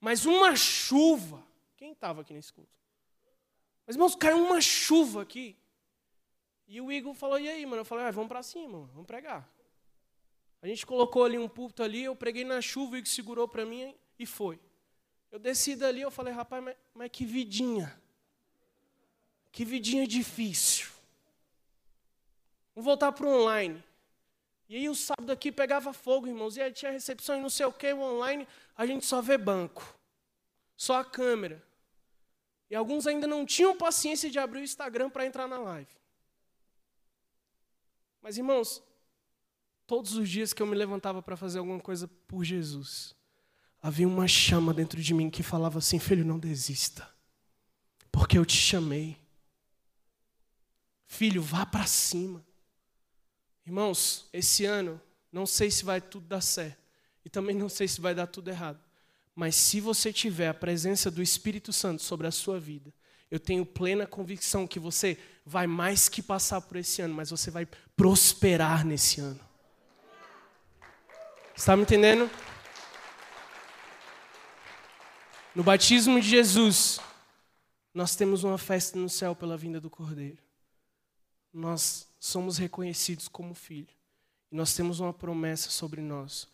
mas 0.01 0.25
uma 0.25 0.57
chuva. 0.57 1.43
Quem 1.77 1.93
estava 1.93 2.23
aqui 2.23 2.33
nesse 2.33 2.53
culto? 2.53 2.71
Mas, 3.87 3.97
irmãos, 3.97 4.15
caiu 4.15 4.39
uma 4.39 4.61
chuva 4.61 5.23
aqui. 5.23 5.57
E 6.67 6.81
o 6.81 6.91
Igor 6.91 7.15
falou, 7.15 7.39
e 7.39 7.49
aí, 7.49 7.67
mano? 7.67 7.81
Eu 7.81 7.85
falei, 7.85 8.07
ah, 8.07 8.11
vamos 8.11 8.29
para 8.29 8.43
cima, 8.43 8.89
vamos 8.93 9.07
pregar. 9.07 9.49
A 10.63 10.67
gente 10.67 10.87
colocou 10.87 11.25
ali 11.25 11.39
um 11.39 11.49
púlpito 11.49 11.83
ali, 11.83 12.05
eu 12.05 12.15
preguei 12.15 12.45
na 12.45 12.61
chuva, 12.61 12.95
o 12.95 12.97
Igor 12.97 13.09
segurou 13.09 13.49
para 13.49 13.67
mim 13.67 13.95
e 14.19 14.25
foi. 14.25 14.61
Eu 15.31 15.39
desci 15.39 15.75
dali, 15.75 16.01
eu 16.01 16.11
falei, 16.11 16.33
rapaz, 16.33 16.63
mas, 16.63 16.77
mas 16.95 17.11
que 17.11 17.25
vidinha. 17.25 18.01
Que 19.51 19.65
vidinha 19.65 20.07
difícil. 20.07 20.89
Vamos 22.75 22.87
voltar 22.87 23.13
para 23.13 23.27
o 23.27 23.43
online. 23.43 23.83
E 24.69 24.77
aí 24.77 24.89
o 24.89 24.95
sábado 24.95 25.31
aqui 25.31 25.53
pegava 25.53 25.93
fogo, 25.93 26.27
irmãos, 26.27 26.57
e 26.57 26.63
aí 26.63 26.73
tinha 26.73 26.91
recepção 26.91 27.37
e 27.37 27.41
não 27.41 27.51
sei 27.51 27.67
o 27.67 27.73
que, 27.73 27.93
online, 27.93 28.47
a 28.77 28.87
gente 28.87 29.05
só 29.05 29.21
vê 29.21 29.37
banco. 29.37 29.99
Só 30.77 30.99
a 30.99 31.05
câmera. 31.05 31.63
E 32.71 32.75
alguns 32.75 33.07
ainda 33.07 33.27
não 33.27 33.45
tinham 33.45 33.77
paciência 33.77 34.31
de 34.31 34.39
abrir 34.39 34.61
o 34.61 34.65
Instagram 34.65 35.11
para 35.11 35.27
entrar 35.27 35.47
na 35.47 35.59
live. 35.59 35.91
Mas, 38.23 38.39
irmãos, 38.39 38.83
todos 39.87 40.15
os 40.15 40.29
dias 40.29 40.53
que 40.53 40.63
eu 40.63 40.67
me 40.67 40.75
levantava 40.75 41.21
para 41.21 41.37
fazer 41.37 41.59
alguma 41.59 41.81
coisa 41.81 42.09
por 42.27 42.45
Jesus, 42.45 43.15
havia 43.83 44.09
uma 44.09 44.27
chama 44.27 44.73
dentro 44.73 45.03
de 45.03 45.13
mim 45.13 45.29
que 45.29 45.43
falava 45.43 45.81
assim: 45.81 45.99
Filho, 45.99 46.25
não 46.25 46.39
desista, 46.39 47.07
porque 48.11 48.39
eu 48.39 48.47
te 48.47 48.57
chamei. 48.57 49.21
Filho, 51.05 51.43
vá 51.43 51.67
para 51.67 51.87
cima. 51.87 52.43
Irmãos, 53.65 54.29
esse 54.33 54.65
ano, 54.65 55.01
não 55.31 55.47
sei 55.47 55.71
se 55.71 55.85
vai 55.85 56.01
tudo 56.01 56.27
dar 56.27 56.41
certo, 56.41 56.79
e 57.25 57.31
também 57.31 57.57
não 57.57 57.69
sei 57.69 57.87
se 57.87 58.01
vai 58.01 58.15
dar 58.15 58.27
tudo 58.27 58.49
errado, 58.49 58.81
mas 59.35 59.55
se 59.55 59.81
você 59.81 60.13
tiver 60.13 60.49
a 60.49 60.55
presença 60.55 61.11
do 61.11 61.23
Espírito 61.23 61.73
Santo 61.73 62.03
sobre 62.03 62.27
a 62.27 62.31
sua 62.31 62.59
vida, 62.61 62.93
eu 63.31 63.41
tenho 63.41 63.65
plena 63.65 64.07
convicção 64.07 64.67
que 64.67 64.79
você 64.79 65.19
vai 65.47 65.67
mais 65.67 66.09
que 66.09 66.21
passar 66.21 66.61
por 66.61 66.77
esse 66.77 67.01
ano, 67.01 67.15
mas 67.15 67.31
você 67.31 67.51
vai 67.51 67.67
prosperar 67.97 68.85
nesse 68.85 69.21
ano. 69.21 69.41
Está 71.57 71.75
me 71.77 71.83
entendendo? 71.83 72.31
No 75.55 75.63
batismo 75.63 76.21
de 76.21 76.29
Jesus, 76.29 77.01
nós 77.95 78.17
temos 78.17 78.45
uma 78.45 78.59
festa 78.59 78.99
no 78.99 79.09
céu 79.09 79.35
pela 79.35 79.57
vinda 79.57 79.81
do 79.81 79.89
Cordeiro. 79.89 80.39
Nós 81.53 82.07
somos 82.23 82.57
reconhecidos 82.57 83.27
como 83.27 83.53
filho. 83.53 83.93
E 84.49 84.55
nós 84.55 84.77
temos 84.77 85.01
uma 85.01 85.13
promessa 85.13 85.71
sobre 85.71 86.01
nós, 86.01 86.47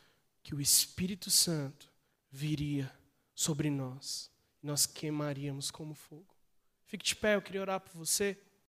que 0.42 0.54
o 0.54 0.62
Espírito 0.62 1.30
Santo 1.30 1.92
viria 2.30 2.90
sobre 3.34 3.68
nós. 3.68 4.30
E 4.62 4.66
nós 4.66 4.86
queimaríamos 4.86 5.70
como 5.70 5.94
fogo. 5.94 6.34
Fique 6.86 7.04
de 7.04 7.14
pé, 7.14 7.34
eu 7.34 7.42
queria 7.42 7.60
orar 7.60 7.80
por 7.80 7.92
você. 7.92 8.38